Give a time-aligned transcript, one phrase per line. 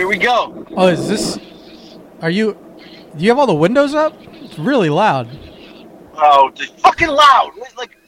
[0.00, 0.66] Here we go.
[0.78, 1.38] Oh, is this?
[2.22, 2.56] Are you?
[3.18, 4.14] Do you have all the windows up?
[4.18, 5.28] It's really loud.
[6.16, 7.50] Oh, it's fucking loud.
[7.76, 7.98] Like,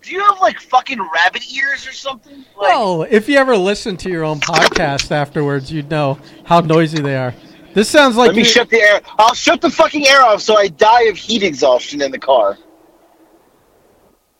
[0.00, 2.38] do you have like fucking rabbit ears or something?
[2.56, 7.02] Like, Well, if you ever listen to your own podcast afterwards, you'd know how noisy
[7.02, 7.34] they are.
[7.74, 9.02] This sounds like let me shut the air.
[9.18, 12.56] I'll shut the fucking air off so I die of heat exhaustion in the car.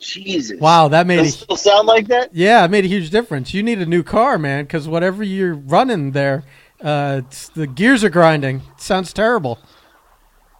[0.07, 0.59] Jesus.
[0.59, 2.33] Wow, that made Does a, it still sound like that?
[2.33, 3.53] yeah, it made a huge difference.
[3.53, 6.43] You need a new car, man, because whatever you're running there,
[6.81, 8.57] uh, it's, the gears are grinding.
[8.73, 9.59] It sounds terrible.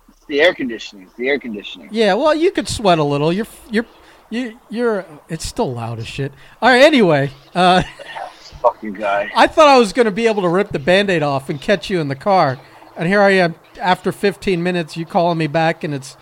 [0.10, 1.06] It's the air conditioning.
[1.06, 1.90] It's the air conditioning.
[1.92, 3.34] Yeah, well, you could sweat a little.
[3.34, 3.86] You're you're
[4.30, 5.06] you, you're.
[5.30, 6.32] It's still loud as shit.
[6.62, 6.82] All right.
[6.82, 7.84] Anyway, uh,
[8.62, 9.32] fucking guy.
[9.36, 11.90] I thought I was going to be able to rip the band-aid off and catch
[11.90, 12.60] you in the car,
[12.96, 13.56] and here I am.
[13.80, 16.16] After 15 minutes, you calling me back, and it's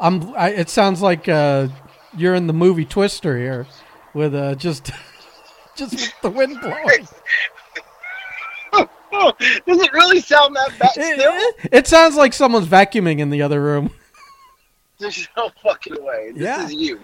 [0.00, 0.34] I'm.
[0.34, 1.68] I, it sounds like uh,
[2.16, 3.66] you're in the movie Twister here,
[4.14, 4.90] with uh, just
[5.76, 7.06] just with the wind blowing.
[9.10, 11.32] Does it really sound that bad still?
[11.34, 13.90] It, it sounds like someone's vacuuming in the other room.
[14.98, 16.32] There's no fucking way.
[16.32, 16.64] This Yeah.
[16.66, 17.00] is you.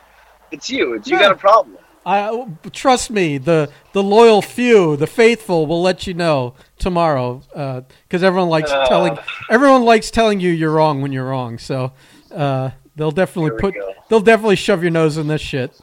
[0.51, 0.95] It's you.
[0.95, 1.21] It's you No.
[1.23, 1.79] got a problem.
[2.07, 3.39] I trust me.
[3.39, 8.87] The the loyal few, the faithful, will let you know tomorrow because everyone likes Uh.
[8.87, 9.19] telling
[9.49, 11.57] everyone likes telling you you're wrong when you're wrong.
[11.59, 11.93] So
[12.31, 13.75] uh, they'll definitely put
[14.09, 15.79] they'll definitely shove your nose in this shit.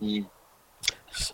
[0.00, 0.26] Mm-hmm.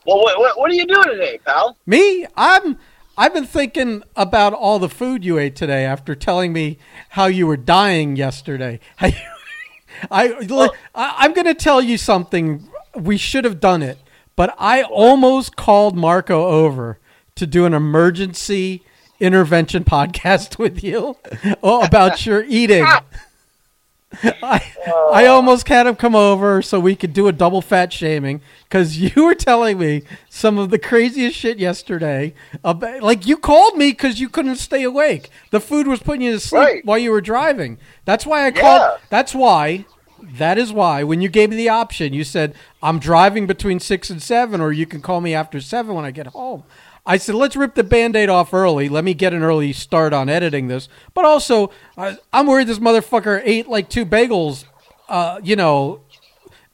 [0.07, 1.77] Well, what, what, what are you doing today, pal?
[1.87, 2.79] Me, I'm
[3.17, 6.79] I've been thinking about all the food you ate today after telling me
[7.11, 8.81] how you were dying yesterday.
[9.01, 9.17] I,
[10.11, 12.69] I I'm going to tell you something.
[12.97, 13.99] We should have done it,
[14.35, 16.99] but I almost called Marco over
[17.37, 18.83] to do an emergency
[19.21, 21.17] intervention podcast with you
[21.63, 22.87] oh, about your eating.
[24.43, 24.73] I,
[25.13, 28.99] I almost had him come over so we could do a double fat shaming because
[28.99, 32.35] you were telling me some of the craziest shit yesterday.
[32.63, 35.31] About, like you called me because you couldn't stay awake.
[35.51, 36.85] The food was putting you to sleep Right.
[36.85, 37.79] while you were driving.
[38.05, 38.61] That's why I Yeah.
[38.61, 39.01] called.
[39.11, 39.85] That's why.
[40.39, 44.11] That is why when you gave me the option, you said I'm driving between six
[44.11, 46.65] and seven, or you can call me after seven when I get home.
[47.07, 48.89] I said, let's rip the band-aid off early.
[48.89, 50.89] Let me get an early start on editing this.
[51.13, 54.65] But also, I I'm worried this motherfucker ate like two bagels,
[55.09, 56.01] uh, you know,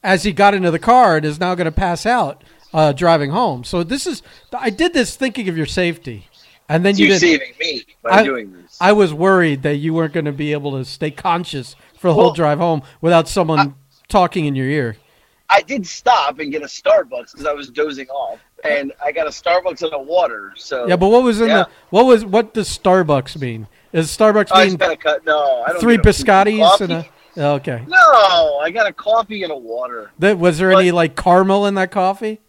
[0.04, 3.30] as he got into the car and is now going to pass out uh, driving
[3.30, 3.64] home.
[3.64, 4.22] So this is,
[4.52, 6.28] I did this thinking of your safety.
[6.68, 7.40] And then you You're did.
[7.40, 8.76] saving me by I- doing this.
[8.80, 12.14] I was worried that you weren't going to be able to stay conscious for the
[12.14, 13.74] whole drive home without someone
[14.08, 14.96] talking in your ear.
[15.50, 19.26] I did stop and get a Starbucks because I was dozing off, and I got
[19.26, 20.52] a Starbucks and a water.
[20.56, 21.64] So Yeah, but what was in Yeah.
[21.64, 23.66] the what was what does Starbucks mean?
[23.92, 25.26] Is Starbucks oh, I mean a cut.
[25.26, 25.80] No, I don't.
[25.80, 27.06] three biscottis and a?
[27.36, 27.84] oh, Okay.
[27.86, 30.10] No, I got a coffee and a water.
[30.20, 32.40] That, was there any like caramel in that coffee?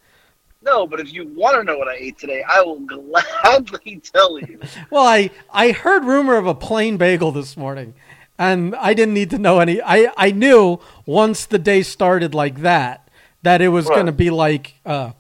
[0.64, 4.40] No, but if you want to know what I ate today, I will gladly tell
[4.40, 4.60] you.
[4.92, 7.96] Well, I I heard rumor of a plain bagel this morning,
[8.42, 9.82] and I didn't need to know any.
[9.82, 13.08] I I knew once the day started like that
[13.44, 13.96] that it was Right.
[13.96, 15.12] going to be like uh,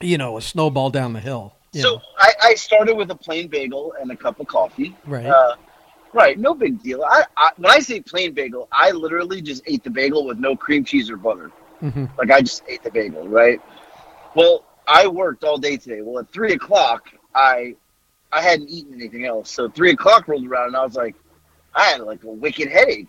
[0.00, 1.54] you know, a snowball down the hill.
[1.72, 2.00] So.
[2.18, 4.96] I, I started with a plain bagel and a cup of coffee.
[5.06, 5.26] Right.
[5.26, 5.54] Uh,
[6.12, 6.38] right.
[6.38, 7.02] No big deal.
[7.04, 10.56] I, I when I say plain bagel, I literally just ate the bagel with no
[10.56, 11.50] cream cheese or butter.
[11.82, 12.10] Mhm.
[12.18, 13.60] Like I just ate the bagel, right?
[14.34, 16.00] Well, I worked all day today.
[16.02, 17.02] Well, at three o'clock,
[17.34, 17.76] I
[18.32, 19.50] I hadn't eaten anything else.
[19.50, 21.14] So three o'clock rolled around, and I was like,
[21.76, 23.08] I had like a wicked headache.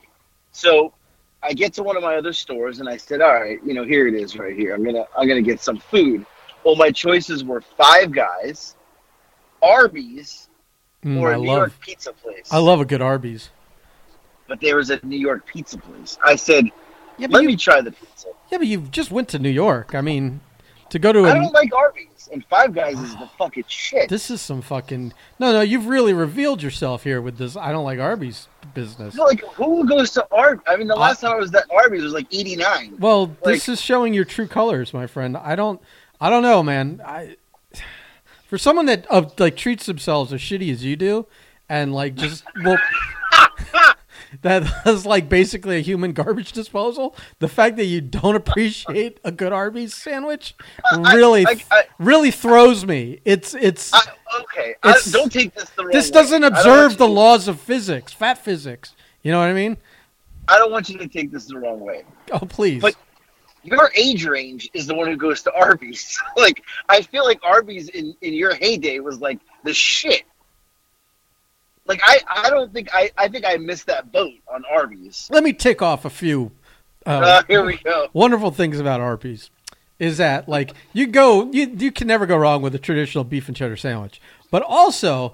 [0.51, 0.93] So
[1.41, 3.83] I get to one of my other stores, and I said, all right, you know,
[3.83, 4.75] here it is, right here.
[4.75, 6.25] I'm gonna I'm gonna get some food.
[6.63, 8.75] Well, my choices were Five Guys,
[9.61, 10.43] Arby's,
[11.05, 12.47] Mm, or I a New love York pizza place.
[12.51, 13.51] I love a good Arby's.
[14.47, 16.17] but there was a New York pizza place.
[16.25, 16.65] I said,
[17.19, 18.29] Yeah, let you, me try the pizza.
[18.51, 19.93] yeah, but you just went to New York.
[19.93, 20.41] I mean,
[20.89, 24.09] to go to I a don't like Arby's, and Five Guys is the fucking shit.
[24.09, 25.61] this is some fucking no, no.
[25.61, 27.55] You've really revealed yourself here with this.
[27.55, 29.15] I don't like Arby's business.
[29.15, 30.63] No, like who goes to Arby's?
[30.67, 32.97] I mean, the last time I was at Arby's was like '89.
[32.99, 35.37] Well, this is showing your true colors, my friend.
[35.37, 35.81] I don't,
[36.21, 37.01] I don't know, man.
[37.05, 37.37] I,
[38.47, 41.27] for someone that uh, like treats themselves as shitty as you do,
[41.69, 42.77] and like just well,
[44.41, 47.15] that is like basically a human garbage disposal.
[47.39, 50.55] The fact that you don't appreciate a good Arby's sandwich
[50.97, 53.19] really, I- I- really throws me.
[53.25, 54.01] It's it's I,
[54.41, 57.59] okay, I, It's- don't take this the wrong this doesn't I observe the laws of
[57.59, 58.95] physics, fat physics.
[59.23, 59.77] You know what I mean?
[60.47, 62.03] I don't want you to take this the wrong way.
[62.31, 62.81] Oh, please.
[62.81, 62.95] But-
[63.63, 66.17] Your age range is the one who goes to Arby's.
[66.37, 70.23] like, I feel like Arby's in in your heyday was like the shit.
[71.87, 75.27] Like, I I don't think I I think I missed that boat on Arby's.
[75.31, 76.51] Let me tick off a few
[77.05, 78.07] uh, Uh, here we go.
[78.13, 79.49] wonderful things about Arby's.
[79.99, 83.47] is that like you go you you can never go wrong with a traditional beef
[83.47, 84.19] and cheddar sandwich,
[84.51, 85.33] but also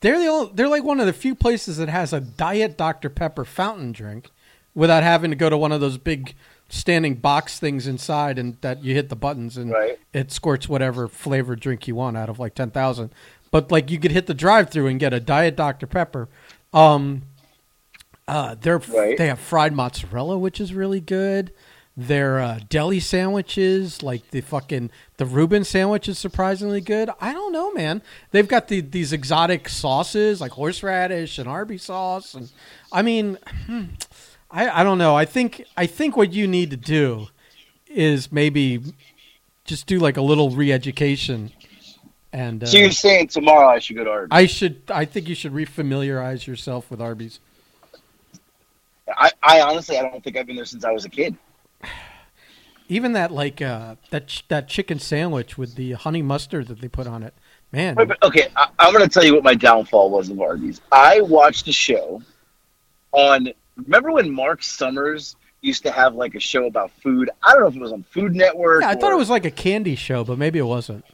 [0.00, 3.10] they're the only, they're like one of the few places that has a diet Dr
[3.10, 4.30] Pepper fountain drink
[4.74, 6.34] without having to go to one of those big
[6.68, 9.98] standing box things inside and that you hit the buttons and Right.
[10.12, 13.10] it squirts whatever flavored drink you want out of like 10,000.
[13.50, 16.28] But like you could hit the drive-through and get a diet Dr Pepper.
[16.72, 17.22] Um
[18.26, 19.16] uh they're Right.
[19.16, 21.52] they have fried mozzarella which is really good.
[22.00, 27.10] Their uh, deli sandwiches, like the fucking the Reuben sandwich, is surprisingly good.
[27.20, 28.02] I don't know, man.
[28.30, 32.52] They've got the these exotic sauces like horseradish and Arby sauce, and
[32.92, 33.36] I mean,
[33.66, 33.86] hmm,
[34.48, 35.16] I I don't know.
[35.16, 37.26] I think I think what you need to do
[37.88, 38.80] is maybe
[39.64, 41.50] just do like a little re-education,
[42.32, 44.28] and uh, So you're saying tomorrow I should go to Arby's?
[44.30, 47.40] I should I think you should refamiliarize yourself with Arby's.
[49.08, 51.36] I, I honestly I don't think I've been there since I was a kid.
[52.88, 56.88] Even that like uh, that ch- that chicken sandwich with the honey mustard that they
[56.88, 57.34] put on it,
[57.70, 57.94] man.
[57.96, 60.80] Wait, but, okay, I, I'm going to tell you what my downfall was of Arby's.
[60.90, 62.22] I watched a show
[63.12, 63.48] on.
[63.76, 67.30] Remember when Marc Summers used to have like a show about food?
[67.42, 68.82] I don't know if it was on Food Network.
[68.82, 71.04] Yeah, I thought it was like a candy show, but maybe it wasn't.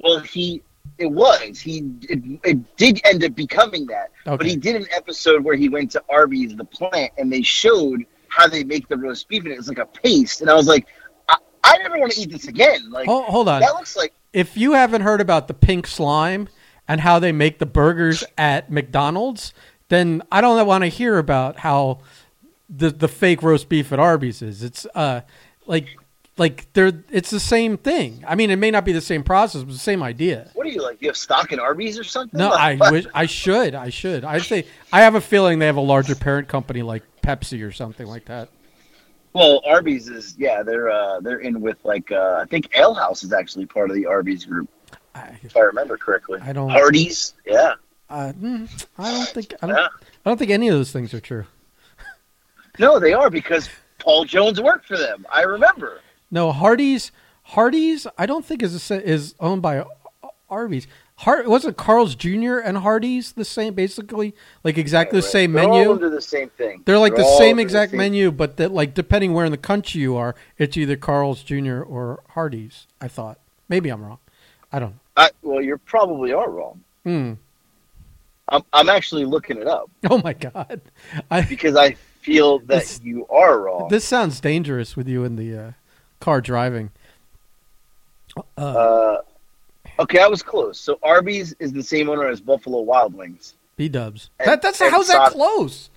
[0.00, 0.62] Well, he
[0.98, 5.44] it was he it, it did end up becoming that, but he did an episode
[5.44, 9.28] where he went to Arby's, the plant, and they showed how they make the roast
[9.28, 10.86] beef, and it was like a paste, and I was like,
[11.28, 12.90] I, I never want to eat this again.
[12.90, 13.60] Like Hold, hold on.
[13.60, 16.48] that looks like If you haven't heard about the pink slime
[16.86, 19.52] and how they make the burgers at McDonald's,
[19.88, 22.00] then I don't want to hear about how
[22.68, 24.62] the the fake roast beef at Arby's is.
[24.62, 25.22] It's uh
[25.66, 25.86] like
[26.38, 28.24] like they're it's the same thing.
[28.26, 30.50] I mean, it may not be the same process, but the same idea.
[30.54, 31.02] what are you like?
[31.02, 32.38] You have stock in Arby's or something?
[32.38, 33.74] No, I wish I should.
[33.74, 34.24] I should.
[34.24, 37.72] I say I have a feeling they have a larger parent company like Pepsi or
[37.72, 38.48] something like that.
[39.32, 43.22] Well, Arby's is yeah, they're uh, they're in with like uh, I think Ale House
[43.22, 44.68] is actually part of the Arby's group
[45.14, 46.40] I, if I remember correctly.
[46.42, 47.74] I don't- Hardee's, yeah,
[48.08, 49.88] uh, mm, I don't think I don't, yeah.
[50.24, 51.44] I don't think any of those things are true.
[52.78, 53.68] No, they are because
[53.98, 55.26] Paul Jones worked for them.
[55.32, 56.00] I remember.
[56.30, 57.10] No, Hardee's.
[57.44, 58.06] Hardee's.
[58.18, 59.84] I don't think is a, is owned by
[60.50, 60.86] Arby's.
[61.22, 62.58] Har- wasn't Carl's Jr.
[62.58, 65.32] and Hardee's the same, basically, like exactly the Right.
[65.32, 66.82] same They're all under the same thing.
[66.84, 70.00] They're like the same exact same- menu, but that like depending where in the country
[70.00, 71.80] you are, it's either Carl's Jr.
[71.82, 72.86] or Hardee's.
[73.00, 73.38] I thought
[73.68, 74.18] maybe I'm wrong.
[74.72, 74.94] I don't.
[75.16, 76.82] I, well, you probably are wrong.
[77.04, 77.32] Hmm.
[78.50, 80.80] I'm, I'm actually looking it up Oh my god,
[81.30, 81.92] I, because I
[82.22, 83.88] feel that This- you are wrong.
[83.88, 85.70] this sounds dangerous with you in the uh,
[86.20, 86.90] car driving.
[88.36, 89.22] Uh, uh,
[90.00, 90.80] okay, I was close.
[90.80, 94.30] So Arby's is the same owner as Buffalo Wild Wings B Dubs.
[94.44, 95.90] That that's how's that close?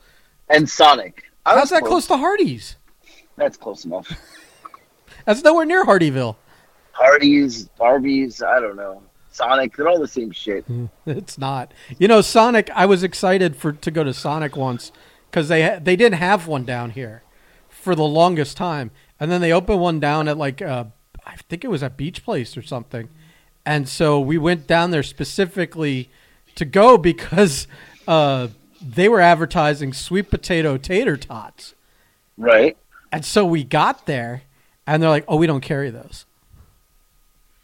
[0.50, 1.26] and Sonic.
[1.46, 2.76] I How's that close to Hardee's?
[3.36, 4.12] That's close enough.
[5.26, 6.36] That's nowhere near Hardeeville.
[6.92, 9.02] Hardee's, Arby's, I don't know.
[9.32, 10.66] Sonic, they're all the same shit.
[11.06, 11.72] It's not.
[11.98, 12.70] You know, Sonic.
[12.72, 14.92] I was excited for to go to Sonic once
[15.30, 17.24] because they ha- they didn't have one down here
[17.70, 18.92] for the longest time,
[19.22, 20.84] and then they opened one down at like uh,
[21.26, 23.08] I think it was at Beach Place or something,
[23.66, 26.10] and so we went down there specifically
[26.56, 27.68] to go because
[28.08, 28.50] uh,
[28.82, 31.76] they were advertising sweet potato tater tots,
[32.38, 32.76] Right?
[33.12, 34.42] and so we got there,
[34.86, 36.26] and they're like, "Oh, we don't carry those."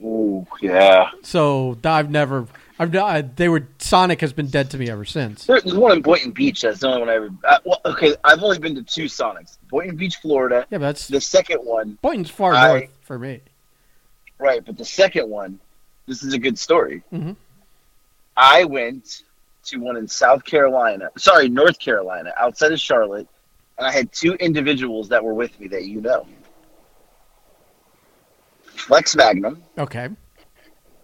[0.04, 1.10] Oh yeah.
[1.24, 2.48] So I've never.
[2.80, 5.46] I've I, they were Sonic has been dead to me ever since.
[5.46, 6.62] There's one in Boynton Beach.
[6.62, 7.30] That's the only one I ever.
[7.44, 9.58] Uh, well, okay, I've only been to two Sonics.
[9.70, 10.66] Boynton Beach, Florida.
[10.70, 13.42] Yeah, but that's The second one, Boynton's far I- north for me.
[14.38, 14.64] right?
[14.64, 15.60] But the second one,
[16.06, 17.02] this is a good story.
[17.12, 17.36] Mhm.
[18.36, 19.24] I went
[19.66, 21.10] to one in South Carolina.
[21.18, 23.28] Sorry, North Carolina, outside of Charlotte,
[23.80, 26.28] and I had two individuals that were with me that you know.
[28.76, 30.10] Flex Magnum Okay.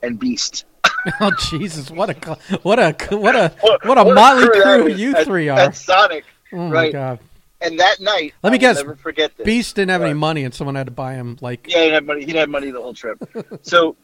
[0.03, 0.65] and Beast.
[1.19, 1.91] Oh Jesus!
[1.91, 5.15] What a what a what a What- what a what motley that crew is you
[5.15, 5.57] at- three are.
[5.57, 6.23] That's Sonic.
[6.53, 6.93] Oh my right.
[6.93, 7.19] God!
[7.61, 9.45] And that night, Let me I guess, Never forget this.
[9.45, 11.67] Beast didn't have any money, and someone had to buy him like.
[11.67, 12.19] Yeah, he didn't have money.
[12.21, 13.17] He didn't have money the whole trip.
[13.63, 13.95] so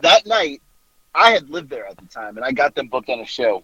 [0.00, 0.62] that night,
[1.14, 3.62] I had lived there at the time, and I got them booked on a show.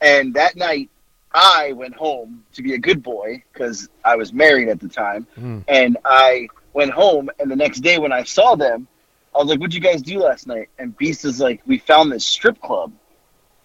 [0.00, 0.90] And that night,
[1.32, 5.26] I went home to be a good boy because I was married at the time.
[5.38, 5.64] Mm.
[5.66, 8.86] And I went home, and the next day when I saw them,
[9.34, 12.12] I was like, "What'd you guys do last night?" And Beast is like, "We found
[12.12, 12.92] this strip club."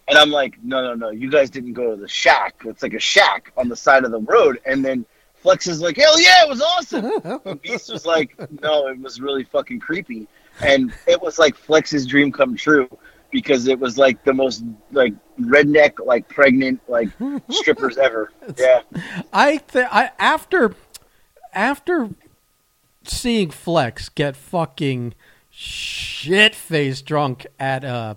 [0.08, 1.10] And I'm like, "No, no, no!
[1.10, 2.62] You guys didn't go to the shack.
[2.64, 5.96] It's like a shack on the side of the road." And then Flex is like,
[5.96, 10.26] "Hell yeah, it was awesome!" And Beast was like, "No, it was really fucking creepy."
[10.62, 12.88] And it was like Flex's dream come true
[13.30, 17.08] because it was like the most like redneck, like pregnant, like
[17.50, 18.32] strippers ever.
[18.58, 18.82] Yeah,
[19.32, 20.74] I th- I after
[21.54, 22.10] after
[23.04, 25.14] seeing Flex get fucking
[25.62, 28.14] shit faced drunk at uh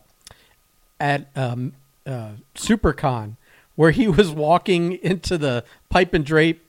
[0.97, 1.73] at um
[2.05, 3.35] uh SuperCon
[3.75, 6.62] where he was walking into the pipe and drape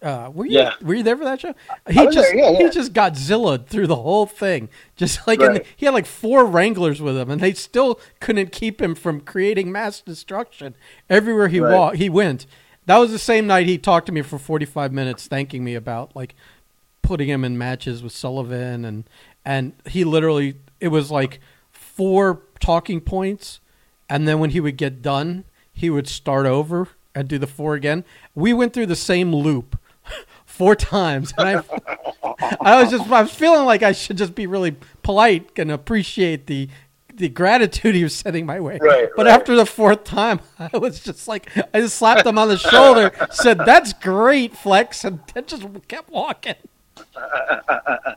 [0.00, 0.72] uh, were you Yeah.
[0.82, 1.54] were you there for that show?
[1.88, 4.68] He just there, yeah, he just got Zilla'd through the whole thing.
[4.96, 8.52] Just like in the, he had like four Wranglers with him, and they still couldn't
[8.52, 10.74] keep him from creating mass destruction
[11.08, 11.72] everywhere he Right.
[11.74, 11.96] walked.
[11.96, 12.44] He went.
[12.84, 15.74] That was the same night he talked to me for forty five minutes, thanking me
[15.74, 16.34] about like
[17.00, 19.04] putting him in matches with Sullivan, and
[19.44, 23.60] and he literally it was like four talking points,
[24.08, 27.74] and then when he would get done, he would start over and do the four
[27.74, 28.04] again.
[28.34, 29.78] We went through the same loop
[30.44, 31.62] four times, and I,
[32.60, 36.46] I was just I was feeling like I should just be really polite and appreciate
[36.46, 36.68] the
[37.16, 38.78] the gratitude he was sending my way.
[38.80, 39.34] Right, but right.
[39.34, 43.12] after the fourth time, I was just like I just slapped him on the shoulder,
[43.30, 46.56] said "That's great, Flex," and then just kept walking.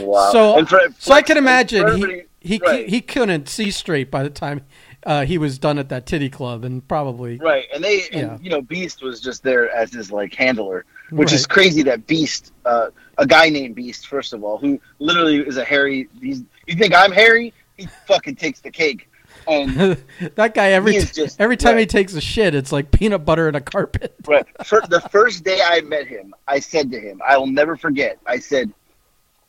[0.00, 0.30] Wow.
[0.30, 2.88] So, for- so I can imagine he he, right.
[2.88, 4.62] he couldn't see straight by the time
[5.04, 8.50] uh, he was done at that titty club, and probably Right, and they, and, you
[8.50, 11.82] know, Beast was just there as his like handler, which is crazy.
[11.82, 16.08] That Beast, uh, a guy named Beast, first of all, who literally is a hairy.
[16.20, 17.52] He's, you think I'm hairy?
[17.76, 19.07] He fucking takes the cake,
[19.48, 19.96] and
[20.34, 23.54] that guy every just- every time he takes a shit, it's like peanut butter in
[23.54, 24.14] a carpet.
[24.26, 24.46] right.
[24.64, 28.18] For the first day I met him, I said to him, I will never forget.
[28.26, 28.72] I said,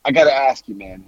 [0.05, 1.05] I got to ask you, man,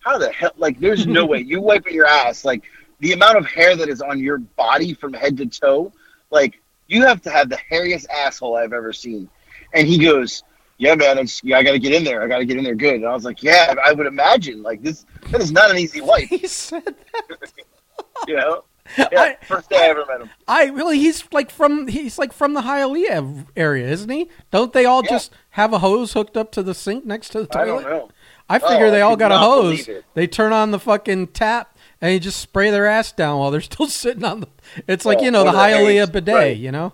[0.00, 0.52] how the hell?
[0.56, 2.44] Like, there's no way you wiping your ass.
[2.44, 2.64] Like,
[3.00, 5.92] the amount of hair that is on your body from head to toe,
[6.30, 9.28] like, you have to have the hairiest asshole I've ever seen.
[9.72, 10.42] And he goes,
[10.78, 12.22] Yeah, man, it's, yeah, I got to get in there.
[12.22, 12.96] I got to get in there good.
[12.96, 14.62] And I was like, Yeah, I would imagine.
[14.62, 17.52] Like, this, that is not an easy wipe, He said that.
[18.28, 18.64] you know?
[18.98, 20.30] Yeah, I- first day I ever met him.
[20.46, 24.28] I really he's like from he's like from the Hialeah area, isn't he?
[24.50, 25.10] Don't they all Yeah.
[25.10, 27.82] just have a hose hooked up to the sink next to the I toilet?
[27.82, 28.10] don't know.
[28.48, 29.88] I figure Oh, they all got a hose.
[30.12, 33.62] They turn on the fucking tap and you just spray their ass down while they're
[33.62, 34.48] still sitting on the.
[34.86, 36.56] It's like Oh, you know the Hialeah bidet, right.
[36.56, 36.92] you know.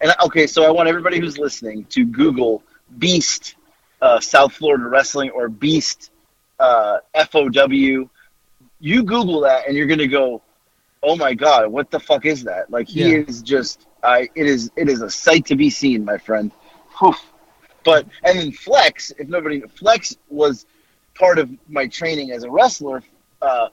[0.00, 2.64] And okay, so I want everybody who's listening to Google
[2.98, 3.54] Beast
[4.02, 6.10] uh, South Florida Wrestling or Beast
[6.58, 6.98] uh,
[7.30, 8.08] FOW.
[8.80, 10.42] You Google that, and you're gonna go,
[11.04, 13.24] "Oh my God, what the fuck is that?" Like he Yeah.
[13.28, 16.50] is just, I it is it is a sight to be seen, my friend.
[17.84, 20.66] But and then Flex, if nobody Flex was
[21.14, 23.02] part of my training as a wrestler.
[23.40, 23.68] Uh,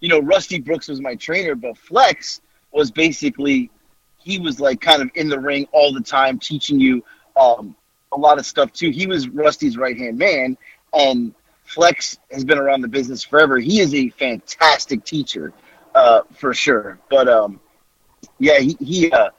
[0.00, 2.40] you know, Rusty Brooks was my trainer, but Flex
[2.72, 3.70] was basically
[4.18, 7.04] he was like kind of in the ring all the time, teaching you
[7.36, 7.76] um,
[8.12, 8.90] a lot of stuff too.
[8.90, 10.56] He was Rusty's right hand man,
[10.92, 13.58] and Flex has been around the business forever.
[13.58, 15.52] He is a fantastic teacher,
[15.94, 16.98] uh, for sure.
[17.10, 17.60] But um,
[18.38, 19.30] yeah, he he uh,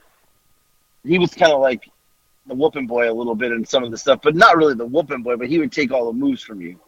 [1.04, 1.90] he was kind of like
[2.48, 4.86] the whooping boy a little bit in some of the stuff, but not really the
[4.86, 5.36] whooping boy.
[5.38, 6.80] But he would take all the moves from you,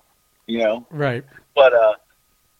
[0.47, 0.85] you know.
[0.89, 1.23] Right.
[1.55, 1.93] But uh,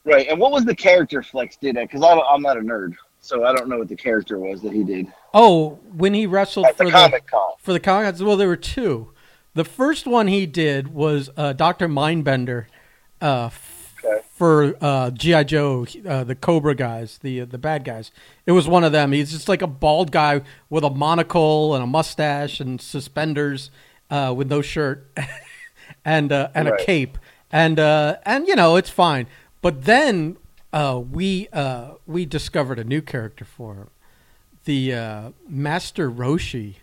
[0.06, 0.28] right.
[0.28, 1.76] And what was the character Flex did?
[1.76, 4.84] Because I'm not a nerd, so I don't know what the character was that he
[4.84, 7.52] did Oh, when he wrestled at for the Comic Con.
[7.60, 9.12] for the comic well there were two
[9.54, 12.68] the first one he did was uh, dr mindbender
[13.20, 13.50] uh.
[14.36, 18.12] For uh, gi joe uh, the cobra guys the the bad guys.
[18.46, 19.14] It was one of them.
[19.14, 23.72] He's just like a bald guy with a monocle and a mustache and suspenders
[24.10, 25.10] uh, with no shirt
[26.06, 27.18] and uh, and a cape.
[27.52, 29.28] And uh, and you know it's fine.
[29.62, 30.36] But then
[30.74, 33.90] uh, we uh, we discovered a new character for him.
[34.66, 36.76] The uh, Master Roshi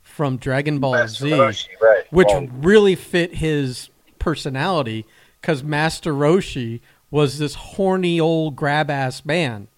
[0.00, 2.04] from Dragon Ball Master Z, Roshi, right.
[2.12, 2.46] which Oh.
[2.52, 3.88] really fit his
[4.18, 5.06] personality
[5.40, 9.68] because Master Roshi was this horny old grab ass man,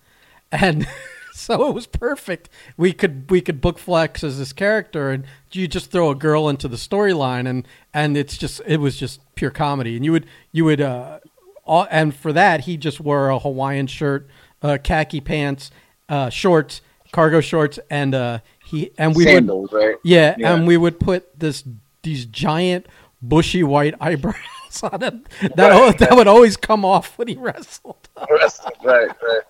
[0.51, 0.87] and
[1.33, 2.49] so it was perfect.
[2.77, 6.49] We could we could book Flex as this character, and you just throw a girl
[6.49, 10.27] into the storyline, and and it's just it was just pure comedy, and you would
[10.53, 11.19] you would uh,
[11.65, 14.29] all, and for that he just wore a Hawaiian shirt,
[14.63, 15.71] uh, khaki pants,
[16.09, 16.81] uh, shorts,
[17.13, 19.97] cargo shorts, and uh, he and we would Sandals, right?
[20.05, 20.55] yeah, Yeah.
[20.55, 21.65] and we would put this
[22.03, 22.87] these giant
[23.23, 24.35] bushy white eyebrows
[24.83, 25.25] on him.
[25.57, 28.09] That Right, that would always come off when he wrestled.
[28.31, 29.43] Wrestling, right, right,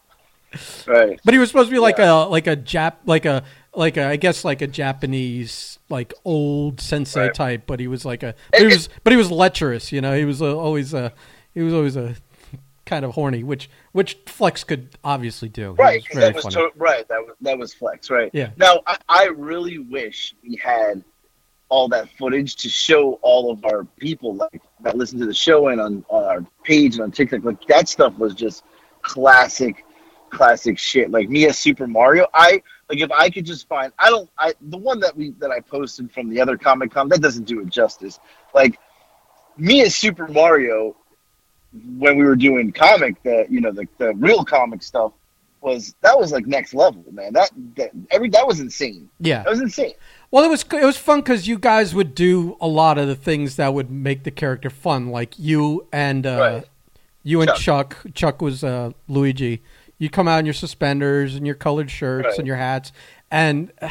[0.87, 1.21] right.
[1.25, 3.43] But he was supposed to be like a like a Jap like a
[3.75, 7.35] like a I guess like a Japanese like old sensei Right.
[7.35, 7.63] type.
[7.67, 9.93] But he was like a but he was but he was lecherous.
[9.93, 11.13] You know, he was always a
[11.55, 12.15] he was always a
[12.85, 15.73] kind of horny, which which Flex could obviously do.
[15.73, 17.07] Right, was 'cause very that was to- right.
[17.09, 18.31] That was that was Flex, right?
[18.33, 18.51] Yeah.
[18.57, 21.03] Now I, I really wish we had
[21.73, 25.69] all that footage to show all of our people like that listen to the show
[25.69, 27.43] and on, on our page and on TikTok.
[27.45, 28.63] Like that stuff was just
[29.01, 29.87] classic,
[30.29, 31.11] classic shit.
[31.11, 32.27] Like me as Super Mario.
[32.35, 33.91] I like if I could just find.
[33.99, 34.29] I don't.
[34.39, 37.45] I the one that we that I posted from the other Comic Con that doesn't
[37.45, 38.21] do it justice.
[38.55, 38.79] Like
[39.57, 40.95] me as Super Mario,
[41.97, 45.13] when we were doing comic, the you know the the real comic stuff
[45.63, 47.33] was that was like next level, man.
[47.33, 49.09] That, that every that was insane.
[49.21, 49.95] Yeah, That was insane.
[50.33, 53.15] Well, it was it was fun because you guys would do a lot of the
[53.15, 56.65] things that would make the character fun, like you and uh, Right.
[57.23, 57.99] you and Chuck.
[58.03, 58.15] Chuck.
[58.15, 59.63] Chuck was uh, Luigi.
[59.99, 62.39] You come out in your suspenders and your colored shirts Right.
[62.39, 62.93] and your hats,
[63.31, 63.91] and uh,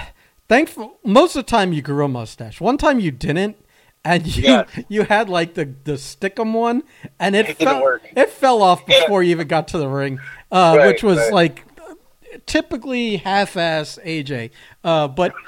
[0.49, 2.59] thankful most of the time you grew a mustache.
[2.59, 3.55] One time you didn't,
[4.03, 4.63] and you Yeah.
[4.89, 6.81] you had like the the stickum one,
[7.19, 8.01] and it, It fell work.
[8.15, 9.01] it fell off Yeah.
[9.01, 10.19] before you even got to the ring,
[10.51, 11.63] uh, Right, which was like
[12.47, 14.49] typically half-ass AJ,
[14.83, 15.33] uh, but.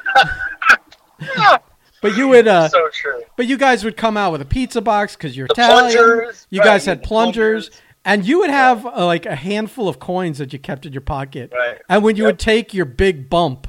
[2.01, 3.21] But you would, uh, so true.
[3.37, 5.97] but you guys would come out with a pizza box because you're The Italian.
[5.97, 7.81] plungers, you right, guys had plungers, plungers.
[8.03, 11.01] and you would have uh, like a handful of coins that you kept in your
[11.01, 11.53] pocket.
[11.53, 11.79] Right.
[11.87, 12.27] And when you Yep.
[12.33, 13.67] would take your big bump,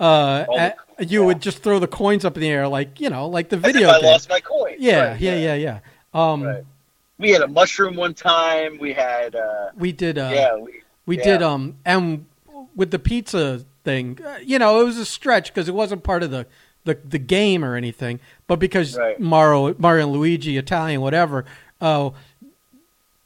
[0.00, 1.26] uh, uh, you yeah.
[1.26, 3.88] would just throw the coins up in the air, like you know, like the video
[3.88, 4.74] I lost my coin.
[4.80, 5.78] Yeah, Right, yeah, yeah, yeah.
[6.12, 6.64] Um, Right.
[7.18, 8.78] We had a mushroom one time.
[8.78, 10.18] We had, uh, we did.
[10.18, 11.22] Uh, yeah, we, We Yeah.
[11.24, 12.26] did um and
[12.74, 16.24] with the pizza thing, uh, you know, it was a stretch because it wasn't part
[16.24, 16.46] of the,
[16.86, 19.20] the the game or anything, but because Right.
[19.20, 21.44] Mario Mario and Luigi Italian whatever,
[21.80, 22.10] uh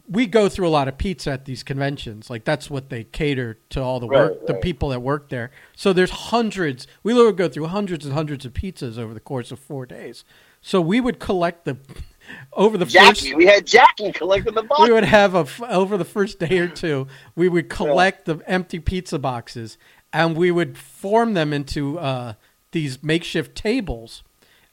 [0.09, 2.29] we go through a lot of pizza at these conventions.
[2.29, 5.53] Like that's what they cater to all the work Right, the people that work there.
[5.77, 6.89] So there's hundreds.
[7.05, 10.25] We literally go through hundreds and hundreds of pizzas over the course of 4 days.
[10.61, 11.77] So we would collect the
[12.55, 14.83] over the first We had Jackie collecting the box.
[14.83, 18.81] we would have a over the first day or two we would collect the empty
[18.81, 19.79] pizza boxes
[20.13, 22.35] and we would form them into uh,
[22.73, 24.23] these makeshift tables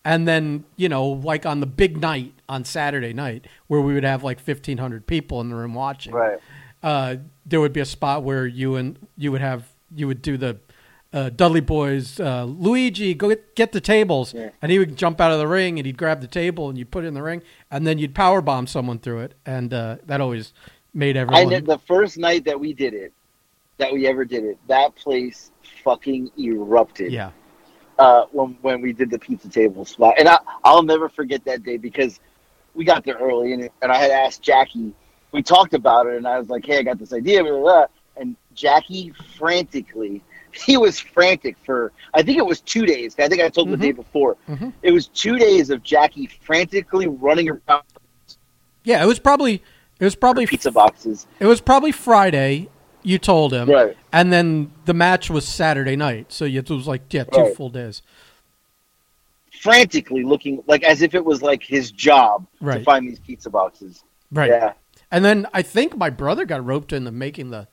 [0.05, 4.03] and then you know like on the big night on saturday night where we would
[4.03, 6.37] have like 1500 people in the room watching Right.
[6.83, 10.37] uh, there would be a spot where you and you would have you would do
[10.37, 10.57] the
[11.13, 14.49] uh, Dudley Boyz, uh, Luigi, go get, get the tables, Yeah.
[14.61, 16.91] and he would jump out of the ring and he'd grab the table and you'd
[16.91, 19.95] put it in the ring, and then you'd power bomb someone through it, and uh,
[20.05, 20.51] that always
[20.93, 21.47] made I everyone.
[21.47, 23.13] did the first night that we did it,
[23.77, 24.57] that we ever did it.
[24.67, 27.13] That place fucking erupted.
[27.13, 27.31] yeah,
[27.99, 31.63] uh, when when we did the pizza table spot, and I I'll never forget that
[31.63, 32.19] day because
[32.73, 34.93] we got there early, and and I had asked Jackie.
[35.31, 37.61] We talked about it, and I was like, "Hey, I got this idea," blah, blah,
[37.61, 37.85] blah.
[38.17, 40.21] and Jackie frantically.
[40.65, 43.15] He was frantic for I think it was two days.
[43.19, 43.79] I think I told him Mhm.
[43.79, 44.37] the day before.
[44.49, 44.73] Mhm.
[44.81, 47.83] It was two days of Jackie frantically running around
[48.83, 49.03] yeah.
[49.03, 49.61] It was probably
[49.99, 51.27] it was probably pizza boxes.
[51.39, 52.69] it was probably Friday.
[53.07, 53.95] You told him, Right.
[54.11, 57.55] and then the match was Saturday night, so it was like yeah, two Right.
[57.55, 58.01] full days.
[59.61, 64.03] frantically looking like as if it was like his job to find these pizza boxes.
[64.31, 64.73] Right, Yeah,
[65.11, 67.67] and then I think my brother got roped into making the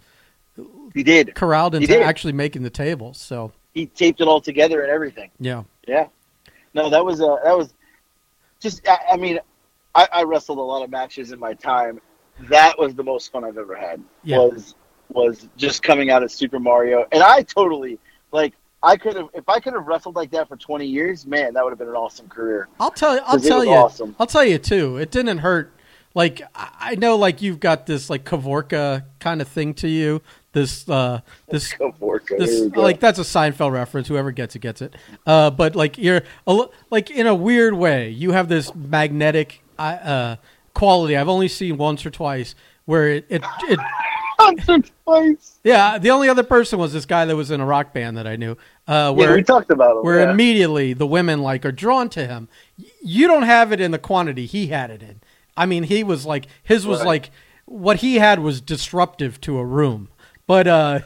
[0.94, 1.34] he did.
[1.34, 2.02] corralled into did.
[2.02, 3.18] actually making the tables.
[3.18, 5.30] So He taped it all together and everything.
[5.40, 5.64] yeah.
[5.86, 6.06] Yeah.
[6.72, 7.74] No, that was a that was
[8.60, 8.86] just.
[8.88, 9.38] I, I mean,
[9.94, 12.00] I, I wrestled a lot of matches in my time.
[12.48, 14.00] That was the most fun I've ever had.
[14.24, 14.38] Yeah.
[14.38, 14.74] Was
[15.14, 17.98] was just coming out of Super Mario, and I totally
[18.32, 18.54] like.
[18.82, 21.26] I could have if I could have wrestled like that for twenty years.
[21.26, 22.68] Man, that would have been an awesome career.
[22.78, 23.22] I'll tell you.
[23.24, 23.70] I'll tell you.
[23.70, 24.14] awesome.
[24.20, 24.98] I'll tell you too.
[24.98, 25.72] It didn't hurt.
[26.14, 30.20] Like I know, like you've got this like Kavorka kind of thing to you.
[30.52, 32.22] This uh, this Go for it.
[32.28, 34.06] Here this like that's a Seinfeld reference.
[34.06, 34.94] Whoever gets it gets it.
[35.26, 36.22] Uh, but like you're
[36.90, 40.36] like in a weird way, you have this magnetic uh,
[40.74, 41.16] quality.
[41.16, 43.80] I've only seen once or twice where it it, it
[44.38, 45.58] Once or twice.
[45.64, 45.98] yeah.
[45.98, 48.36] The only other person was this guy that was in a rock band that I
[48.36, 48.52] knew.
[48.52, 50.04] Uh, Yeah, where we talked about it.
[50.04, 50.30] where yeah.
[50.30, 52.48] immediately the women like are drawn to him.
[53.02, 55.20] You don't have it in the quantity he had it in.
[55.56, 57.06] I mean, he was like his was Right.
[57.06, 57.30] like
[57.66, 60.08] what he had was disruptive to a room,
[60.46, 61.00] but uh,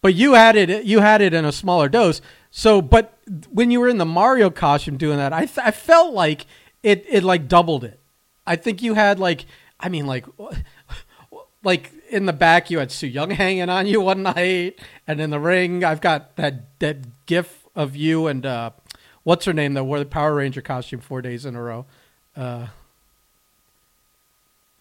[0.00, 2.20] but you had it you had it in a smaller dose.
[2.50, 3.18] So, but
[3.50, 6.46] when you were in the Mario costume doing that, I th- I felt like
[6.82, 8.00] it it like doubled it.
[8.46, 9.44] I think you had like
[9.78, 10.24] I mean like
[11.68, 15.28] like in the back you had Sue Young hanging on you one night, and in
[15.28, 18.70] the ring I've got that that gif of you and uh,
[19.22, 21.84] what's her name that wore the Power Ranger costume four days in a row.
[22.34, 22.68] Uh,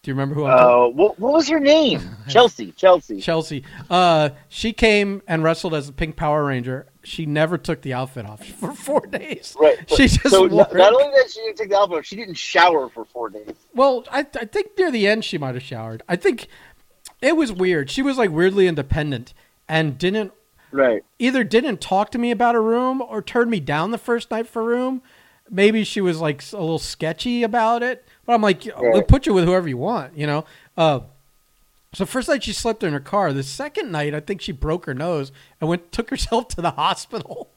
[0.02, 0.45] do you remember who?
[0.45, 2.00] Uh, what, what was her name?
[2.30, 2.71] Chelsea.
[2.71, 3.19] Chelsea.
[3.19, 3.65] Chelsea.
[3.89, 6.86] Uh, she came and wrestled as a Pink Power Ranger.
[7.04, 9.58] She never took the outfit off for four days.
[9.60, 9.78] Right.
[9.89, 12.88] She just so not only that she didn't take the outfit off, she didn't shower
[12.88, 13.56] for four days.
[13.76, 16.04] Well, I, I think near the end she might have showered.
[16.08, 16.47] I think
[17.21, 17.89] it was weird.
[17.89, 19.34] She was like weirdly independent
[19.67, 20.32] and didn't
[20.71, 21.03] Right.
[21.17, 24.47] either didn't talk to me about a room or turned me down the first night
[24.47, 25.01] for room.
[25.49, 29.08] Maybe she was like a little sketchy about it, but I'm like, we'll Right.
[29.08, 30.45] put you with whoever you want, you know.
[30.77, 30.99] Uh,
[31.93, 33.32] So first night she slept in her car.
[33.32, 36.71] The second night, I think she broke her nose and went took herself to the
[36.84, 37.49] hospital.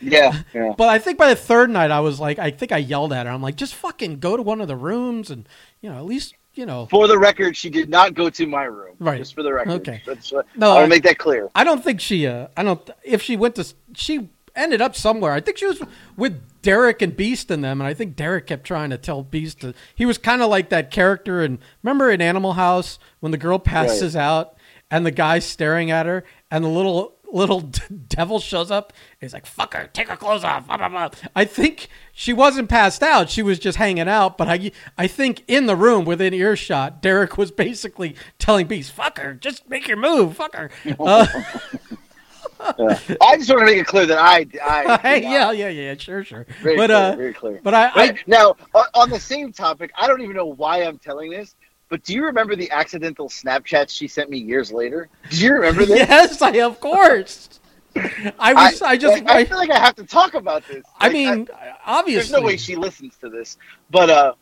[0.00, 0.72] Yeah, yeah.
[0.78, 3.26] But I think by the third night, I was like, I think I yelled at
[3.26, 3.32] her.
[3.32, 5.46] I'm like, just fucking go to one of the rooms and
[5.82, 6.86] you know at least you know.
[6.86, 8.96] For the record, she did not go to my room.
[8.98, 9.18] Right.
[9.18, 9.72] Just for the record.
[9.80, 10.02] Okay.
[10.06, 11.48] That's, uh, No, I want I- to make that clear.
[11.54, 12.26] I don't think she.
[12.26, 12.88] Uh, I don't.
[13.02, 15.32] If she went to, she ended up somewhere.
[15.32, 15.82] I think she was
[16.16, 19.60] with Derek and Beast in them, and I think Derek kept trying to tell Beast
[19.62, 19.74] to.
[19.94, 23.58] He was kind of like that character, and remember in Animal House when the girl
[23.58, 24.54] passes out
[24.90, 27.60] and the guy's staring at her, and the little little
[28.08, 28.92] devil shows up.
[29.20, 31.10] He's like, "Fuck her, take her clothes off." Blah, blah, blah.
[31.34, 34.38] I think she wasn't passed out; she was just hanging out.
[34.38, 39.18] But I, I think in the room within earshot, Derek was basically telling Beast, "Fuck
[39.18, 41.26] her, just make your move, fuck her." Uh,
[42.78, 42.98] Yeah.
[43.20, 46.24] I just want to make it clear that I, I Hey, yeah, yeah, yeah, sure,
[46.24, 46.46] sure.
[46.62, 47.60] Very but clear, uh, very clear.
[47.62, 48.56] but I, I now,
[48.94, 51.56] on the same topic, I don't even know why I'm telling this,
[51.94, 55.08] but do you remember the accidental Snapchats she sent me years later?
[55.30, 55.98] Do you remember this?
[55.98, 57.60] yes, I of course.
[57.94, 60.84] I was, I, just, I, I, feel like I have to talk about this.
[60.98, 61.48] I Like, mean,
[61.86, 63.58] obviously, there's no way she listens to this,
[63.92, 64.34] but uh,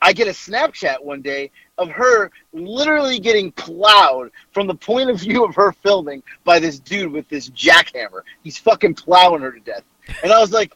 [0.00, 5.20] I get a Snapchat one day of her literally getting plowed from the point of
[5.20, 8.22] view of her filming by this dude with this jackhammer.
[8.42, 9.84] He's fucking plowing her to death,
[10.22, 10.72] and I was like,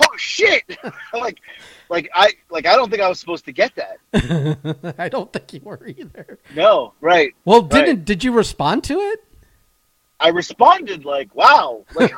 [0.00, 0.64] "Oh shit!"
[1.12, 1.40] Like,
[1.88, 4.94] like I like I don't think I was supposed to get that.
[4.98, 6.38] I don't think you were either.
[6.54, 7.34] No, right.
[7.44, 9.24] Well, didn't did you respond to it?
[10.20, 12.12] I responded like, "Wow!" Like,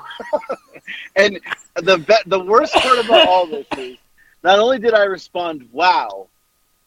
[1.17, 1.41] and
[1.77, 3.99] the the worst part about all this is,
[4.43, 6.29] not only did I respond, "Wow,"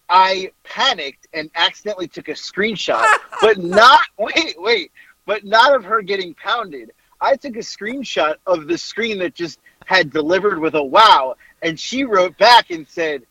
[0.10, 3.06] I panicked and accidentally took a screenshot,
[3.42, 4.92] but not wait, wait,
[5.26, 6.92] but not of her getting pounded.
[7.22, 11.80] I took a screenshot of the screen that just had delivered with a "Wow," and
[11.80, 13.24] she wrote back and said,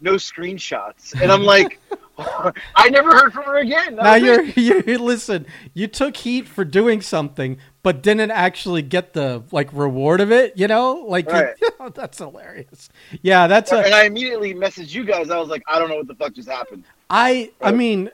[0.00, 1.80] "No screenshots," and I'm like.
[2.76, 3.96] I never heard from her again.
[3.96, 5.46] Now you're, you listen.
[5.72, 10.56] You took heat for doing something, but didn't actually get the like reward of it.
[10.56, 11.54] You know, like you- Right.
[11.80, 12.88] Oh, that's hilarious.
[13.22, 13.78] Yeah, that's a.
[13.78, 15.28] and I immediately messaged you guys.
[15.28, 16.84] I was like, I don't know what the fuck just happened.
[17.10, 18.10] I I mean,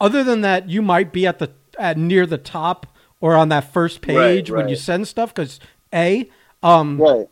[0.00, 2.86] other than that, you might be at the at near the top
[3.20, 5.60] or on that first page when you send stuff because
[5.92, 6.28] a
[6.62, 7.28] um Right.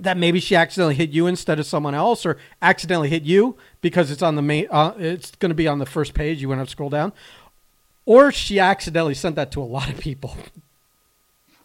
[0.00, 4.10] that maybe she accidentally hit you instead of someone else or accidentally hit you because
[4.10, 6.64] it's on the main uh, it's going to be on the first page you want
[6.64, 7.12] to scroll down
[8.06, 10.36] or she accidentally sent that to a lot of people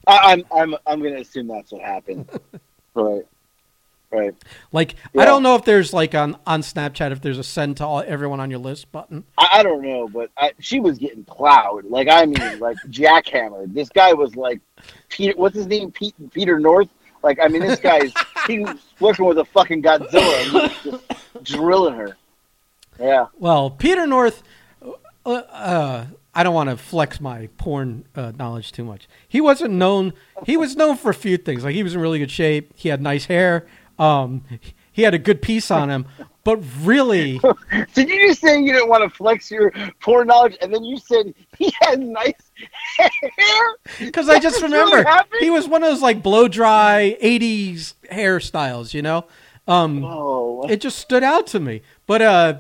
[0.08, 2.28] I, I'm I'm I'm gonna assume that's what happened.
[2.94, 3.26] right.
[4.12, 4.34] Right.
[4.72, 7.86] like i don't know if there's like on on snapchat if there's a send to
[7.86, 11.24] all, everyone on your list button I, I don't know, but I, she was getting
[11.26, 11.86] plowed.
[11.86, 13.72] Like I mean, like jackhammered.
[13.76, 14.62] This guy was like
[15.10, 15.34] Peter.
[15.36, 15.92] What's his name?
[15.92, 16.90] Pete, Peter North.
[17.24, 18.14] Like I mean, this guy's
[18.48, 18.66] he
[19.00, 22.18] working with a fucking Godzilla and he just drilling her.
[23.00, 23.28] Yeah.
[23.38, 24.44] Well, Peter North,
[25.26, 29.08] uh, uh, I don't want to flex my porn uh, knowledge too much.
[29.28, 30.14] He wasn't known.
[30.46, 31.64] He was known for a few things.
[31.64, 32.74] Like he was in really good shape.
[32.76, 33.68] He had nice hair.
[33.98, 34.44] Um,
[34.92, 36.06] he had a good piece on him.
[36.44, 37.40] But really,
[37.94, 40.98] Did you just say you didn't want to flex your porn knowledge, and then you
[40.98, 42.34] said he had nice
[42.98, 43.10] hair?
[44.00, 47.94] because I just That's really remember he was one of those like blow dry '80s
[48.12, 48.94] hairstyles.
[48.94, 49.26] You know.
[49.68, 51.82] Um, Oh, it just stood out to me.
[52.08, 52.54] But uh,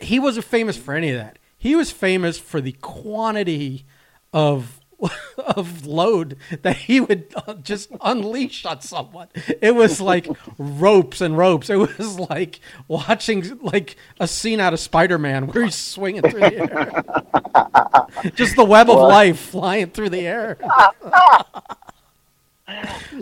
[0.00, 1.38] he wasn't famous for any of that.
[1.58, 3.84] He was famous for the quantity
[4.32, 4.79] of
[5.38, 9.28] of load that he would uh, just unleash on someone.
[9.60, 10.26] It was like
[10.58, 11.70] ropes and ropes.
[11.70, 16.56] It was like watching like a scene out of Spider-Man where he's swinging through the
[16.56, 18.30] air.
[18.34, 20.58] just the web of life flying through the air.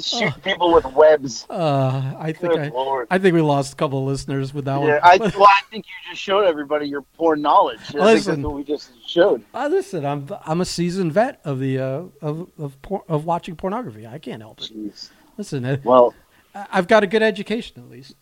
[0.00, 1.46] shoot people with webs.
[1.48, 3.06] Uh, I think Good I, lord.
[3.10, 5.00] I think we lost a couple of listeners with that Yeah, one.
[5.02, 7.80] I, well, I think you just showed everybody your poor knowledge.
[7.94, 8.42] I Listen.
[8.52, 9.44] we just showed.
[9.54, 13.56] Uh, listen, I'm I'm a seasoned vet of the uh, of of, por- of watching
[13.56, 14.06] pornography.
[14.06, 14.70] I can't help it.
[14.74, 15.10] Jeez.
[15.36, 16.14] Listen, uh, Well,
[16.54, 18.14] I've got a good education at least.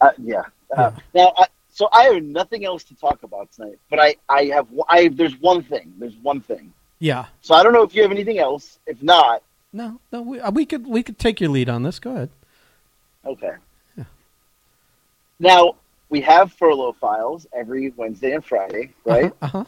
[0.00, 0.42] uh, yeah.
[0.76, 4.44] Uh, now, I, so I have nothing else to talk about tonight, but I, I
[4.46, 5.94] have, I there's one thing.
[5.98, 6.72] There's one thing.
[6.98, 7.26] Yeah.
[7.40, 8.80] So I don't know if you have anything else.
[8.86, 11.98] If not, No, no, we, uh, we could we could take your lead on this.
[11.98, 12.30] Go ahead.
[13.24, 13.52] okay.
[15.38, 15.76] Now
[16.08, 19.32] we have furlough files every Wednesday and Friday, right?
[19.40, 19.64] Uh huh.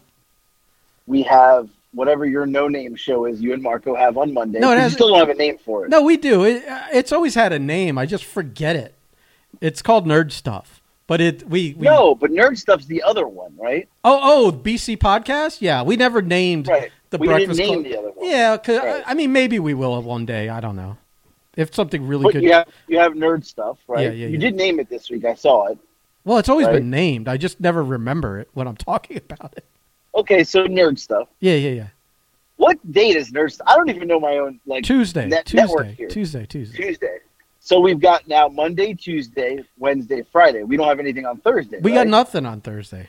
[1.06, 3.40] We have whatever your no name show is.
[3.40, 4.58] You and Marco have on Monday.
[4.58, 5.90] No, it has- still don't have a name for it.
[5.90, 6.44] No, we do.
[6.44, 7.98] It, uh, it's always had a name.
[7.98, 8.94] I just forget it.
[9.60, 10.80] It's called Nerd Stuff.
[11.06, 13.88] But it we, we No, but nerd stuff's the other one, right?
[14.04, 15.60] Oh oh BC podcast.
[15.60, 16.92] Yeah, we never named Right.
[17.10, 17.84] The we didn't name Club.
[17.84, 18.28] the other one.
[18.28, 19.02] Yeah, 'cause, Right.
[19.06, 20.48] I, I mean maybe we will one day.
[20.48, 20.96] I don't know.
[21.56, 22.42] If something really But good.
[22.44, 24.04] you have you have nerd stuff, right?
[24.04, 24.38] Yeah, yeah, you yeah.
[24.38, 25.24] did name it this week.
[25.24, 25.78] I saw it.
[26.24, 26.74] Well, it's always Right.
[26.74, 27.28] been named.
[27.28, 29.64] I just never remember it when I'm talking about it.
[30.14, 31.28] Okay, so nerd stuff.
[31.40, 31.86] Yeah, yeah, yeah.
[32.56, 33.66] What date is nerd stuff?
[33.68, 35.96] I don't even know my own like Tuesday, net- Tuesday.
[36.08, 36.76] Tuesday, Tuesday.
[36.76, 37.18] Tuesday.
[37.58, 40.62] So we've got now Monday, Tuesday, Wednesday, Friday.
[40.62, 41.78] We don't have anything on Thursday.
[41.80, 41.98] We right?
[41.98, 43.08] got nothing on Thursday.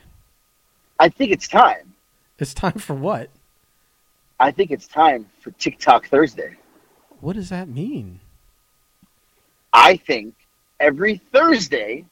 [0.99, 1.93] I think it's time.
[2.39, 3.29] It's time for what?
[4.41, 6.55] I think it's time for TikTok Thursday.
[7.19, 8.19] What does that mean?
[9.71, 10.33] I think
[10.79, 12.05] every Thursday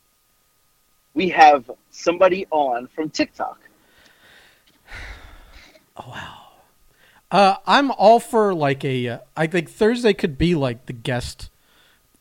[1.15, 3.59] we have somebody on from TikTok.
[6.01, 6.39] Oh wow.
[7.29, 9.05] Uh, I'm all for like a.
[9.05, 11.49] Uh, I think Thursday could be like the guest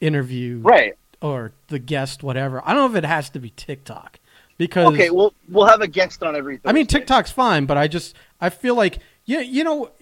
[0.00, 0.94] interview, Right.
[1.22, 2.60] Or the guest whatever.
[2.64, 4.18] I don't know if it has to be TikTok
[4.56, 6.68] because Okay, well we'll have a guest on every Thursday.
[6.68, 9.92] I mean TikTok's fine, but I just I feel like you you know.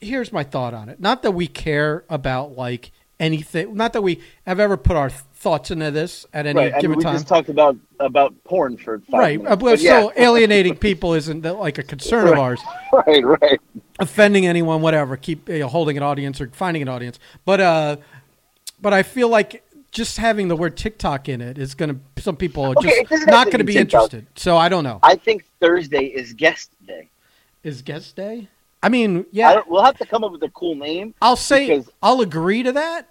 [0.00, 1.00] Here's my thought on it.
[1.00, 3.74] Not that we care about like anything.
[3.74, 6.80] Not that we have ever put our thoughts into this at any right.
[6.80, 7.14] Given we time.
[7.14, 9.42] just talked about about porn for five right.
[9.42, 9.82] minutes.
[9.82, 10.24] So yeah.
[10.24, 12.60] alienating people isn't like a concern of ours.
[13.06, 13.60] right, right.
[13.98, 17.18] offending anyone, whatever, keep you know, holding an audience or finding an audience.
[17.44, 17.96] But uh,
[18.80, 22.36] but I feel like just having the word TikTok in it is going to some
[22.36, 24.04] people are Okay, just not going to be be TikTok.
[24.12, 24.26] interested.
[24.36, 25.00] So I don't know.
[25.02, 27.08] I think Thursday is guest day.
[27.62, 28.48] Is guest day?
[28.82, 31.66] I mean, yeah, don't, we'll have to come up with a cool name, I'll say
[31.68, 33.08] because- I'll agree to that.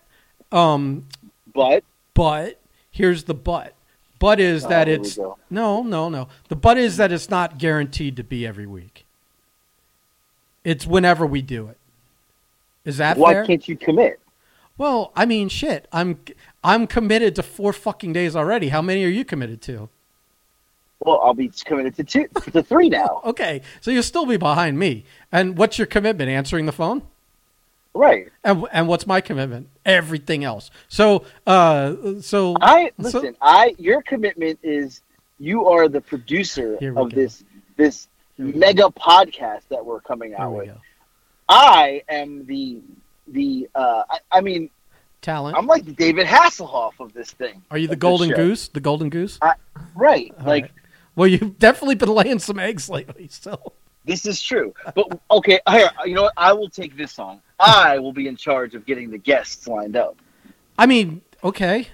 [0.51, 1.05] Um,
[1.53, 2.59] but but
[2.91, 3.75] here's the but.
[4.17, 5.17] But is Oh, that it's
[5.49, 6.27] no, no, no.
[6.49, 9.05] The but is that it's not guaranteed to be every week.
[10.63, 11.77] It's whenever we do it.
[12.83, 13.45] Is that why fair?
[13.45, 14.19] can't you commit?
[14.77, 15.87] Well, I mean, shit.
[15.93, 16.19] I'm
[16.63, 18.69] I'm committed to four fucking days already.
[18.69, 19.89] How many are you committed to?
[21.01, 23.21] Well, I'll be committed to two, to three now.
[23.25, 25.05] Okay, so you'll still be behind me.
[25.31, 26.29] And what's your commitment?
[26.29, 27.03] Answering the phone.
[27.93, 28.29] Right.
[28.43, 29.67] And and what's my commitment?
[29.85, 30.69] Everything else.
[30.89, 33.35] So uh, so I So- listen.
[33.41, 35.01] I your commitment is
[35.39, 37.09] you are the producer of go.
[37.09, 37.43] this
[37.77, 38.07] this
[38.37, 38.59] we go.
[38.59, 40.67] mega podcast that we're coming out with.
[40.67, 40.75] go.
[41.47, 42.81] I am the
[43.27, 43.69] the.
[43.73, 44.69] Uh, I, I mean,
[45.21, 45.57] Talent.
[45.57, 47.63] I'm like the David Hasselhoff of this thing.
[47.71, 48.67] are you the golden goose?
[48.67, 49.39] The golden goose?
[49.95, 50.33] Right.
[50.39, 50.71] All like right.
[51.19, 53.27] Well, you've definitely been laying some eggs lately.
[53.29, 53.73] So
[54.05, 54.73] this is true.
[54.95, 56.33] But okay, here, you know what?
[56.37, 57.41] I will take this on.
[57.59, 60.15] I will be in charge of getting the guests lined up.
[60.77, 61.89] I mean, okay.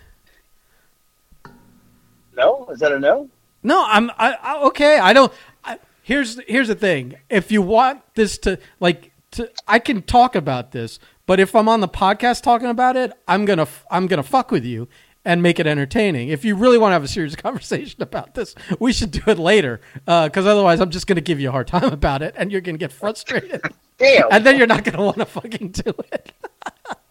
[2.37, 3.27] No, is that a no?
[3.63, 4.99] No, I'm I, I, okay.
[4.99, 5.33] I don't.
[5.63, 7.15] I, here's here's the thing.
[7.27, 11.67] If you want this to like, to, I can talk about this, but if I'm
[11.67, 14.87] on the podcast talking about it, I'm gonna I'm gonna fuck with you
[15.25, 16.29] and make it entertaining.
[16.29, 19.39] If you really want to have a serious conversation about this, we should do it
[19.39, 19.81] later.
[20.07, 22.61] Uh, because otherwise, I'm just gonna give you a hard time about it, and you're
[22.61, 23.61] gonna get frustrated,
[23.97, 24.27] Damn.
[24.31, 26.31] and then you're not gonna want to fucking do it.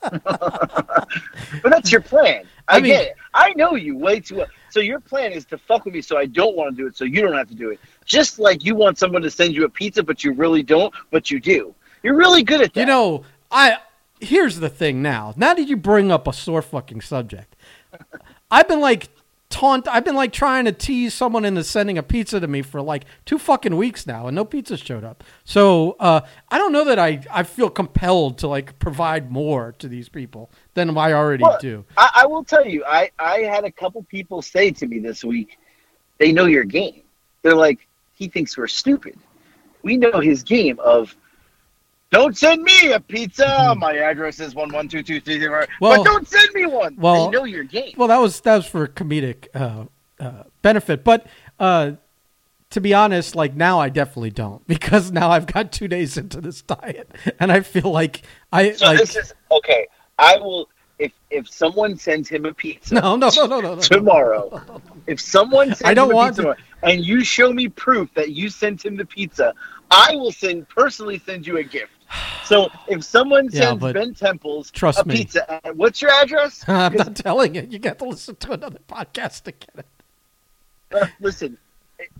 [1.62, 2.44] But that's your plan.
[2.68, 3.16] I, I mean- get it.
[3.32, 4.46] I know you way too well.
[4.70, 6.96] So your plan is to fuck with me so I don't want to do it
[6.96, 7.80] so you don't have to do it.
[8.04, 11.30] Just like you want someone to send you a pizza but you really don't, but
[11.30, 11.74] you do.
[12.02, 12.80] You're really good at that.
[12.80, 13.76] You know, I
[14.20, 15.32] here's the thing now.
[15.36, 17.54] Now that you bring up a sore fucking subject,
[18.50, 19.08] I've been like
[19.50, 19.86] taunt.
[19.88, 23.04] I've been like trying to tease someone into sending a pizza to me for like
[23.24, 25.22] two fucking weeks now, and no pizza showed up.
[25.44, 29.88] So uh, I don't know that I I feel compelled to like provide more to
[29.88, 31.84] these people than I already Well, do.
[31.96, 35.24] I, I will tell you, I, I had a couple people say to me this
[35.24, 35.58] week,
[36.18, 37.02] they know your game.
[37.42, 39.16] They're like, he thinks we're stupid.
[39.82, 41.14] We know his game of
[42.14, 43.74] don't send me a pizza.
[43.76, 45.38] My address is one one two two three.
[45.38, 45.64] Hmm.
[45.80, 46.96] Well- but don't send me one.
[46.96, 47.94] well- they know your game.
[47.96, 49.84] Well, that was that was for comedic uh,
[50.20, 51.26] uh, benefit, but
[51.58, 51.92] uh,
[52.70, 56.40] to be honest, like now I definitely don't because now I've got two days into
[56.40, 58.22] this diet, and I feel like
[58.52, 59.86] I So like this is okay.
[60.18, 63.80] I will if if someone sends him a pizza no no no no no no.
[63.80, 64.62] tomorrow.
[65.06, 68.30] If someone sends I don't him a want pizza and you show me proof that
[68.30, 69.52] you sent him the pizza,
[69.90, 71.90] I will send personally send you a gift.
[72.44, 75.16] So if someone Yeah, sends but Ben Temples trust a me.
[75.16, 76.64] pizza, what's your address?
[76.68, 77.66] I'm not telling you.
[77.68, 79.86] You got to listen to another podcast to get it.
[80.94, 81.56] Uh, listen,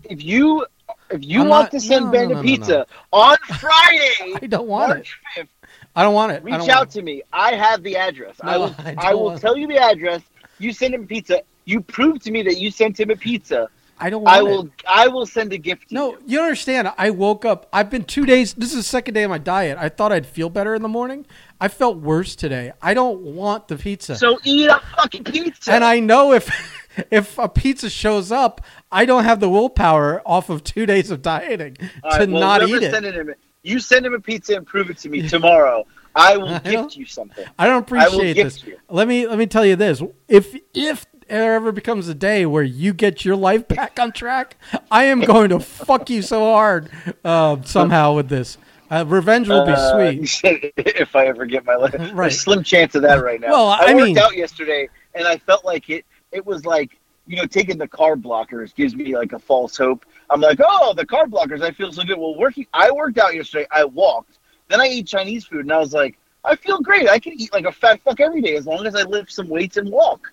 [0.03, 0.65] if you
[1.11, 3.37] if you I'm want not- to send no, Ben no, a no, no, pizza on
[3.59, 5.49] Friday, I don't want March fifth,
[5.95, 6.43] I don't want it.
[6.43, 7.21] Reach out to me.
[7.31, 8.35] I have the address.
[8.41, 8.75] I will.
[8.79, 10.21] I I, will tell you the address.
[10.59, 11.41] You send him pizza.
[11.65, 13.69] You prove to me that you sent him a pizza.
[13.97, 14.43] I don't want I it.
[14.43, 14.69] will.
[14.87, 15.89] I will send a gift.
[15.89, 16.19] To No, you.
[16.25, 16.91] you understand.
[16.97, 17.67] I woke up.
[17.71, 18.53] I've been two days.
[18.53, 19.77] This is the second day of my diet.
[19.79, 21.25] I thought I'd feel better in the morning.
[21.61, 22.73] I felt worse today.
[22.81, 24.15] I don't want the pizza.
[24.17, 25.71] So eat a fucking pizza.
[25.71, 26.49] and I know if
[27.11, 31.21] if a pizza shows up, I don't have the willpower off of two days of
[31.21, 32.93] dieting to well, not eat it.
[33.03, 35.85] Him, you send him a pizza and prove it to me tomorrow.
[36.15, 37.45] I will I gift you something.
[37.57, 38.75] I don't I appreciate gift this.
[38.89, 42.93] Let me let me tell you this: if if ever becomes a day where you
[42.93, 44.57] get your life back on track,
[44.91, 46.89] I am going to fuck you so hard
[47.23, 48.57] uh, somehow with this.
[48.89, 49.93] Uh, revenge will be Uh,
[50.25, 50.73] sweet.
[50.77, 52.15] if I ever get my life, Right.
[52.15, 53.49] there's slim chance of that right now.
[53.49, 56.05] Well, I, I worked mean- out yesterday, and I felt like it.
[56.31, 60.05] It was like you know, taking the carb blockers gives me like a false hope.
[60.29, 62.19] I'm like, oh, the carb blockers, I feel so good.
[62.19, 63.65] Well, working, I worked out yesterday.
[63.71, 64.37] I walked,
[64.69, 67.09] then I ate Chinese food, and I was like, I feel great.
[67.09, 69.49] I can eat like a fat fuck every day as long as I lift some
[69.49, 70.31] weights and walk.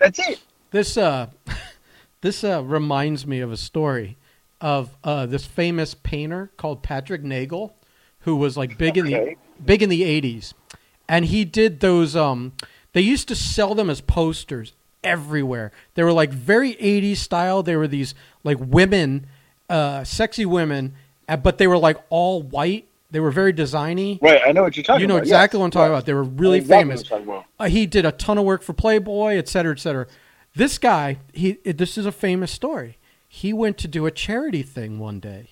[0.00, 0.40] That's it.
[0.70, 1.28] This uh,
[2.22, 4.16] this uh, reminds me of a story
[4.60, 7.76] of uh, this famous painter called Patrick Nagel,
[8.20, 10.54] who was like big in the big in the '80s,
[11.08, 12.16] and he did those.
[12.16, 12.52] Um,
[12.92, 14.72] they used to sell them as posters
[15.04, 15.70] everywhere.
[15.94, 17.62] They were like very '80s style.
[17.62, 19.26] They were these like women,
[19.68, 20.94] uh, sexy women,
[21.28, 22.86] uh, but they were like all white.
[23.10, 24.20] They were very designy.
[24.22, 24.40] Right.
[24.46, 25.00] I know what you're talking about.
[25.02, 25.22] You know about.
[25.24, 25.60] exactly yes.
[25.60, 25.98] what I'm talking Yes.
[25.98, 26.06] about.
[26.06, 27.00] They were really Exactly famous.
[27.00, 27.44] what you're talking about.
[27.58, 30.06] Uh, he did a ton of work for Playboy, et cetera, et cetera.
[30.54, 32.98] This guy, he this is a famous story.
[33.28, 35.50] He went to do a charity thing one day,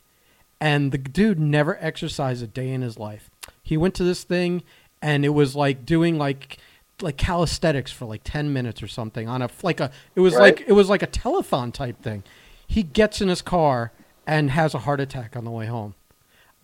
[0.61, 3.31] and the dude never exercised a day in his life.
[3.63, 4.63] He went to this thing,
[5.01, 6.59] and it was like doing like
[7.01, 10.59] like calisthenics for like ten minutes or something on a like a it was Right.
[10.59, 12.25] like it was like a telethon type thing.
[12.67, 13.93] He gets in his car
[14.27, 15.95] and has a heart attack on the way home.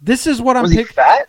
[0.05, 1.29] This is what I'm Was he fat?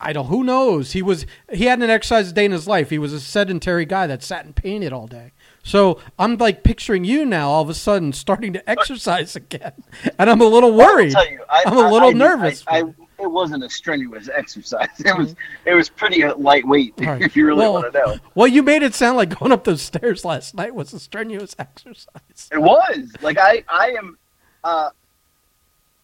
[0.00, 0.26] I don't.
[0.26, 0.92] Who knows?
[0.92, 1.26] He was.
[1.52, 2.90] He hadn't exercised a day in his life.
[2.90, 5.32] He was a sedentary guy that sat and painted all day.
[5.62, 9.72] So I'm like picturing you now, all of a sudden starting to exercise again,
[10.18, 11.12] and I'm a little worried.
[11.12, 12.64] Tell you, I, I'm a little I did- nervous.
[12.66, 12.82] I, I,
[13.18, 14.88] it wasn't a strenuous exercise.
[15.04, 15.34] It was
[15.64, 16.94] it was pretty uh, lightweight.
[17.00, 17.20] Right.
[17.22, 19.64] If you really well, want to know, Well, you made it sound like going up
[19.64, 22.48] those stairs last night was a strenuous exercise.
[22.50, 24.18] it was like I I am,
[24.64, 24.90] uh,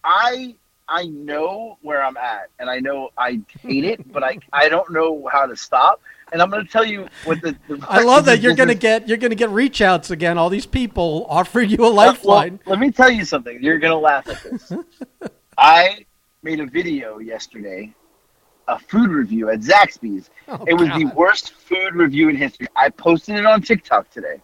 [0.04, 0.54] I
[0.92, 4.90] I know where I'm at, and I know I hate it, but I I don't
[4.92, 6.00] know how to stop.
[6.33, 7.57] And I'm going to tell you what the.
[7.68, 10.37] the I love that you're gonna get you're gonna get reach outs again.
[10.38, 12.61] All these people offering you a Uh, well, lifeline.
[12.66, 13.62] let me tell you something.
[13.62, 14.72] You're gonna laugh at this.
[15.59, 16.05] I
[16.42, 17.92] made a video yesterday,
[18.68, 20.31] a food review at Zaxby's.
[20.48, 22.66] Oh, it was the worst food review in history.
[22.76, 24.40] I posted it on TikTok today.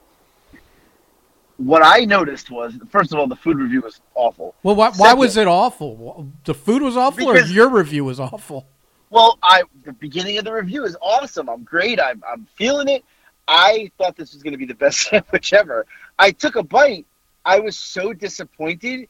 [1.59, 4.55] What I noticed was, first of all, the food review was awful.
[4.63, 6.29] Well, why, why was it awful?
[6.45, 8.67] The food was awful, or your review was awful?
[9.11, 11.49] Well, I the beginning of the review is awesome.
[11.49, 12.01] I'm great.
[12.01, 13.05] I'm I'm feeling it.
[13.49, 15.85] I thought this was going to be the best sandwich ever.
[16.19, 17.07] I took a bite.
[17.45, 19.09] I was so disappointed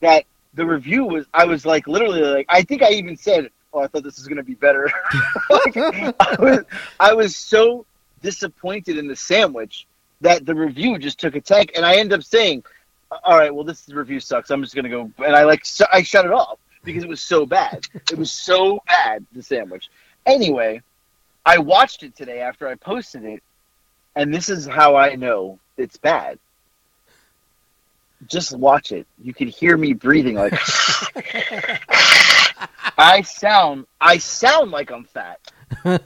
[0.00, 1.26] that the review was.
[1.34, 2.46] I was like literally like.
[2.48, 4.88] I think I even said, "Oh, I thought this was going to be better."
[5.50, 6.64] like, I was
[7.00, 7.84] I was so
[8.22, 9.86] disappointed in the sandwich
[10.20, 12.64] that the review just took a tank, and I end up saying,
[13.24, 14.50] "All right, well, this review sucks.
[14.50, 17.08] I'm just going to go," and I like sh- I shut it off because it
[17.08, 17.86] was so bad.
[17.94, 19.88] It was so bad, the sandwich.
[20.26, 20.82] Anyway,
[21.44, 23.42] I watched it today after I posted it,
[24.16, 26.38] and this is how I know it's bad.
[28.26, 29.06] Just watch it.
[29.22, 30.52] You can hear me breathing like
[32.98, 35.40] I sound I sound like I'm fat.
[35.84, 36.00] and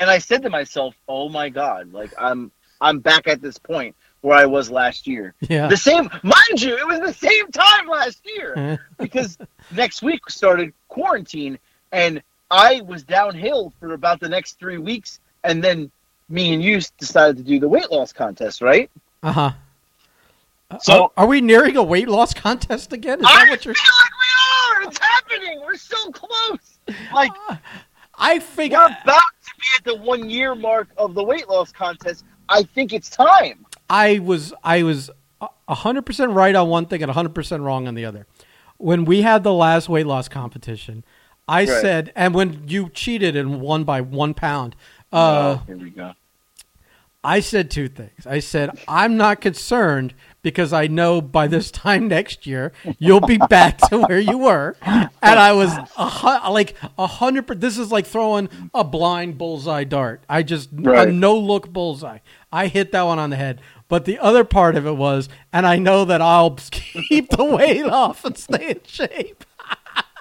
[0.00, 2.50] I said to myself, "Oh my god, like I'm
[2.82, 5.68] I'm back at this point where I was last year." Yeah.
[5.68, 9.38] The same, mind you, it was the same time last year because
[9.74, 11.58] next week started quarantine
[11.92, 15.90] and I was downhill for about the next three weeks, and then
[16.28, 18.90] me and you decided to do the weight loss contest, right?
[19.22, 19.50] Uh huh.
[20.80, 23.20] So- are, are we nearing a weight loss contest again?
[23.20, 23.74] Is I that what you're?
[23.74, 24.88] feel like we are.
[24.88, 25.60] It's happening.
[25.64, 26.78] We're so close.
[27.14, 27.32] Like
[28.18, 28.78] I figure.
[28.78, 32.24] we're about to be at the one year mark of the weight loss contest.
[32.52, 33.64] I think it's time.
[33.90, 35.10] I was I was
[35.68, 38.26] a hundred percent right on one thing and hundred percent wrong on the other.
[38.78, 41.04] When we had the last weight loss competition,
[41.48, 41.68] I Right.
[41.68, 44.76] said, and when you cheated and won by one pound,
[45.12, 46.12] uh, oh, here we go.
[47.24, 48.26] I said two things.
[48.26, 53.38] I said I'm not concerned because I know by this time next year you'll be
[53.38, 57.60] back to where you were, and I was a, like a hundred.
[57.60, 60.22] This is like throwing a blind bullseye dart.
[60.28, 61.08] I just Right.
[61.08, 62.18] a no look bullseye.
[62.52, 63.60] I hit that one on the head.
[63.88, 67.84] But the other part of it was, and I know that I'll keep the weight
[67.84, 69.44] off and stay in shape.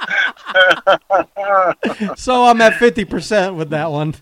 [2.16, 4.16] so I'm at fifty percent with that one.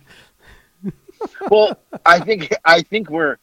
[1.50, 3.38] well, I think I think we're.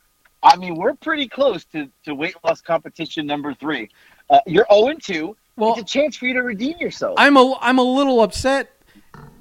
[0.47, 3.91] I mean, we're pretty close to, to weight loss competition number three.
[4.31, 5.37] Uh, you're zero and two.
[5.57, 7.15] Well- it's a chance for you to redeem yourself.
[7.19, 8.71] I'm a I'm a little upset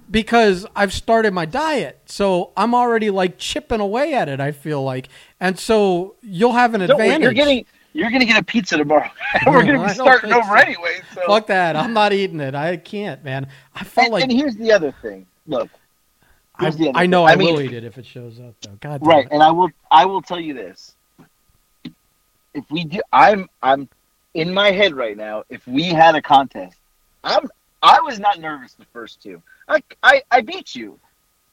[0.10, 4.40] because I've started my diet, so I'm already like chipping away at it.
[4.40, 7.22] I feel like, and so you'll have an Don't advantage.
[7.24, 9.10] you're getting you're gonna get a pizza tomorrow.
[9.48, 10.54] we're gonna be starting over so.
[10.54, 11.00] anyway.
[11.14, 11.22] So.
[11.28, 11.76] Fuck that!
[11.76, 12.56] I'm not eating it.
[12.56, 13.48] I can't, man.
[13.76, 15.26] I felt and, like and here's the other thing.
[15.48, 15.70] Look,
[16.56, 17.30] I, other I know thing.
[17.30, 18.78] I, I mean- will eat it if it shows up, though.
[18.80, 19.32] God, damn right, it.
[19.32, 20.95] and I will I will tell you this.
[22.56, 23.88] If we do, I'm I'm
[24.34, 25.44] in my head right now.
[25.50, 26.78] If we had a contest,
[27.24, 27.48] I'm
[27.84, 29.44] I was not nervous the first two.
[29.68, 31.00] I I, I beat you.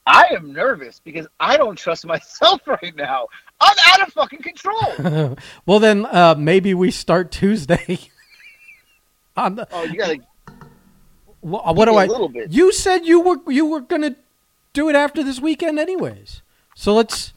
[0.06, 3.26] I am nervous because I don't trust myself right now.
[3.60, 5.36] I'm out of fucking control.
[5.66, 7.98] well, then uh, maybe we start Tuesday.
[9.36, 10.18] on the, oh, you gotta.
[11.40, 12.06] Wh- what do a I?
[12.06, 12.52] little bit.
[12.52, 14.16] You said you were you were gonna
[14.72, 16.42] do it after this weekend, anyways.
[16.74, 17.32] So let's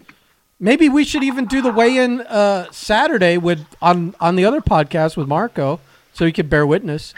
[0.65, 5.15] maybe we should even do the weigh-in uh, Saturday with on on the other podcast
[5.15, 5.79] with Marco,
[6.11, 7.13] so he could bear witness.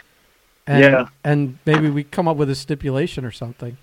[0.67, 1.07] And, Yeah.
[1.23, 3.77] and maybe we come up with a stipulation or something.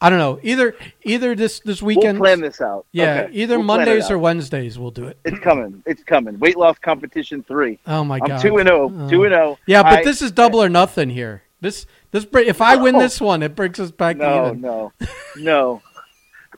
[0.00, 0.38] I don't know.
[0.42, 2.18] Either either this this weekend.
[2.20, 2.86] We'll plan this out.
[2.92, 3.32] Yeah, Okay.
[3.34, 4.18] either We'll Mondays or.
[4.18, 5.16] Wednesdays we'll do it.
[5.24, 5.82] It's coming.
[5.86, 6.38] It's coming.
[6.38, 7.78] Weight loss competition three.
[7.86, 8.30] Oh my god.
[8.32, 8.92] I'm two and zero.
[8.92, 9.08] Oh.
[9.10, 9.58] Two and zero.
[9.66, 11.42] Yeah, but I- this is double or nothing here.
[11.60, 13.00] This this if I win No.
[13.00, 14.60] this one, it brings us back No, even.
[14.60, 14.92] no,
[15.36, 15.82] no,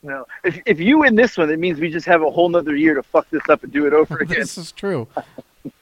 [0.04, 0.26] no.
[0.44, 2.94] If if you win this one, it means we just have a whole nother year
[2.94, 4.38] to fuck this up and do it over again.
[4.38, 5.08] This is true.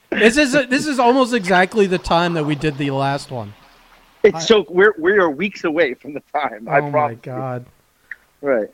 [0.09, 3.53] this is this is almost exactly the time that we did the last one.
[4.23, 6.67] It's so we're we are weeks away from the time.
[6.67, 7.15] I oh my promise.
[7.17, 7.21] you.
[7.23, 7.65] god.
[8.41, 8.69] Right.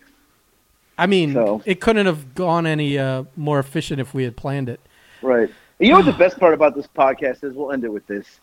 [0.98, 4.70] I mean, So- it couldn't have gone any uh, more efficient if we had planned
[4.70, 4.80] it.
[5.22, 5.50] Right.
[5.80, 7.54] You know what the best part about this podcast is?
[7.56, 8.42] We'll end it with this.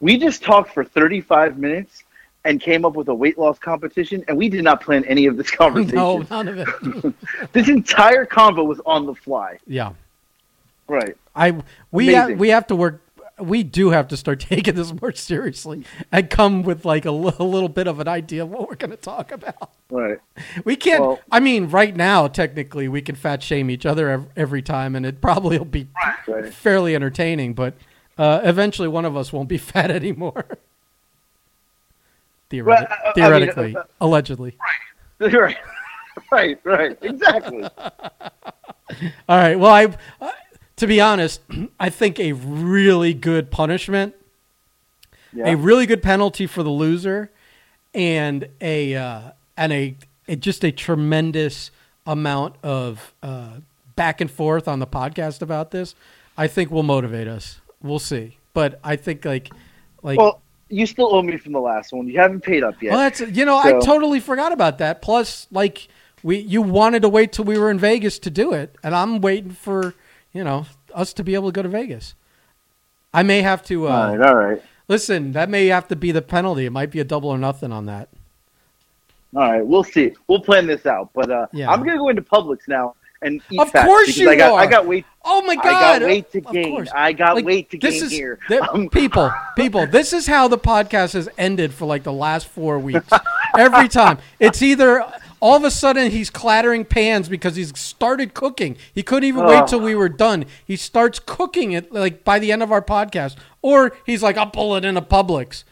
[0.00, 2.04] We just talked for 35 minutes
[2.48, 5.36] and came up with a weight loss competition, and we did not plan any of
[5.36, 5.94] this conversation.
[5.96, 7.14] No, none of it.
[7.52, 9.58] This entire convo was on the fly.
[9.66, 9.92] yeah.
[10.88, 11.16] Right.
[11.36, 11.54] I
[11.90, 13.02] we ha- we have to work.
[13.38, 17.68] We do have to start taking this more seriously and come with like a little
[17.68, 19.70] bit of an idea of what we're going to talk about.
[19.90, 20.18] Right.
[20.64, 21.02] We can't.
[21.02, 24.96] Well- I mean, right now, technically, we can fat shame each other ev- every time,
[24.96, 25.86] and it probably will be
[26.26, 26.52] Right.
[26.52, 27.52] fairly entertaining.
[27.54, 27.74] But
[28.16, 30.46] uh, eventually, one of us won't be fat anymore.
[32.50, 34.56] Theoretic- Well, I- I mean, theoretically, uh, allegedly.
[35.20, 35.56] Right.
[36.30, 36.58] Right.
[36.64, 36.98] Right.
[37.02, 37.64] Exactly.
[39.28, 39.58] All right.
[39.58, 39.86] Well, I,
[40.20, 40.30] uh,
[40.76, 41.40] to be honest,
[41.80, 44.14] I think a really good punishment,
[45.32, 45.48] Yeah.
[45.50, 47.30] a really good penalty for the loser,
[47.94, 49.20] and a uh,
[49.56, 49.96] and a,
[50.28, 51.70] a just a tremendous
[52.06, 53.58] amount of uh,
[53.96, 55.94] back and forth on the podcast about this.
[56.36, 57.60] I think will motivate us.
[57.82, 59.50] We'll see, but I think like
[60.02, 60.18] like.
[60.18, 62.06] Well, you still owe me from the last one.
[62.08, 62.92] You haven't paid up yet.
[62.92, 65.02] Well, that's you know I totally forgot about that.
[65.02, 65.88] Plus, like
[66.22, 69.20] we you wanted to wait till we were in Vegas to do it, and I'm
[69.20, 69.94] waiting for
[70.32, 72.14] you know us to be able to go to Vegas.
[73.12, 74.28] I may have to uh, all right.
[74.28, 74.62] All right.
[74.88, 75.32] listen.
[75.32, 76.66] That may have to be the penalty.
[76.66, 78.08] It might be a double or nothing on that.
[79.34, 79.66] All right.
[79.66, 80.12] We'll see.
[80.26, 81.10] We'll plan this out.
[81.14, 81.70] But uh, Yeah.
[81.70, 84.60] I'm gonna go into Publix now and eat Of course you I got are.
[84.60, 85.04] I got weight.
[85.30, 86.00] Oh my I god!
[86.00, 86.88] got weight to gain.
[86.94, 88.38] I got Like, weight to this gain is, here.
[88.48, 89.86] th- Um, people, people.
[89.86, 93.08] This is how the podcast has ended for like the last four weeks.
[93.56, 95.04] Every time, it's either
[95.40, 98.76] all of a sudden he's clattering pans because he's started cooking.
[98.94, 100.46] He couldn't even wait till we were done.
[100.64, 104.50] He starts cooking it like by the end of our podcast, or he's like, "I'll
[104.50, 105.64] pull it in a Publix,"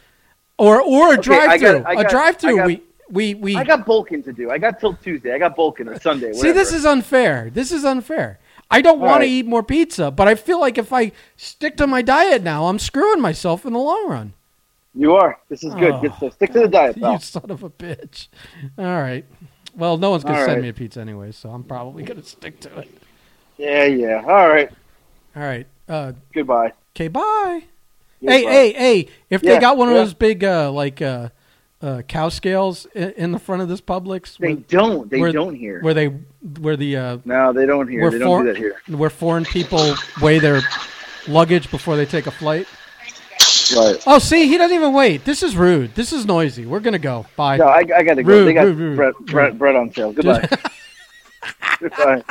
[0.59, 1.83] or or a Okay, drive-through.
[1.87, 2.57] I a drive-through.
[2.57, 4.51] Got- we we we I got bulking to do.
[4.51, 5.33] I got till Tuesday.
[5.35, 6.33] I got bulking or Sunday.
[6.33, 7.51] See, this is unfair.
[7.53, 8.39] This is unfair.
[8.71, 11.87] I don't want to eat more pizza, but I feel like if I stick to
[11.87, 14.33] my diet now, I'm screwing myself in the long run.
[14.95, 15.39] You are.
[15.49, 15.93] This is good.
[15.93, 16.01] Oh.
[16.01, 16.33] Good stuff.
[16.33, 18.29] Stick to the diet, You son of a bitch.
[18.79, 19.25] All right.
[19.77, 20.63] Well, no one's going to All send right.
[20.63, 22.91] me a pizza anyway, so I'm probably going to stick to it.
[23.59, 24.25] Yeah, yeah.
[24.27, 24.71] All right.
[25.37, 25.67] All right.
[25.89, 26.73] Uh, Goodbye.
[26.95, 27.63] okay, bye.
[28.21, 29.09] Yeah, hey, hey, hey.
[29.29, 31.29] If they got one of those big, uh, like, uh,
[31.87, 35.11] uh, cow scales in, in the front of this Publix, They where, don't.
[35.11, 35.81] They where- don't here.
[35.83, 38.03] where they, where the, uh, No, they don't here.
[38.03, 38.81] where, They don't do that here.
[38.89, 40.61] where foreign people weigh their
[41.29, 42.67] luggage before they take a flight.
[43.77, 43.97] Right.
[44.07, 45.25] Oh, see, he doesn't even wait.
[45.25, 45.95] This is rude.
[45.95, 46.67] This is noisy.
[46.67, 47.27] We're gonna go.
[47.37, 47.57] Bye.
[47.57, 48.29] No, I, I got to go.
[48.29, 49.27] Rude, they got rude, rude, bread, rude.
[49.31, 50.13] bread, bread on sale.
[50.13, 50.49] Goodbye.
[51.81, 52.23] Goodbye.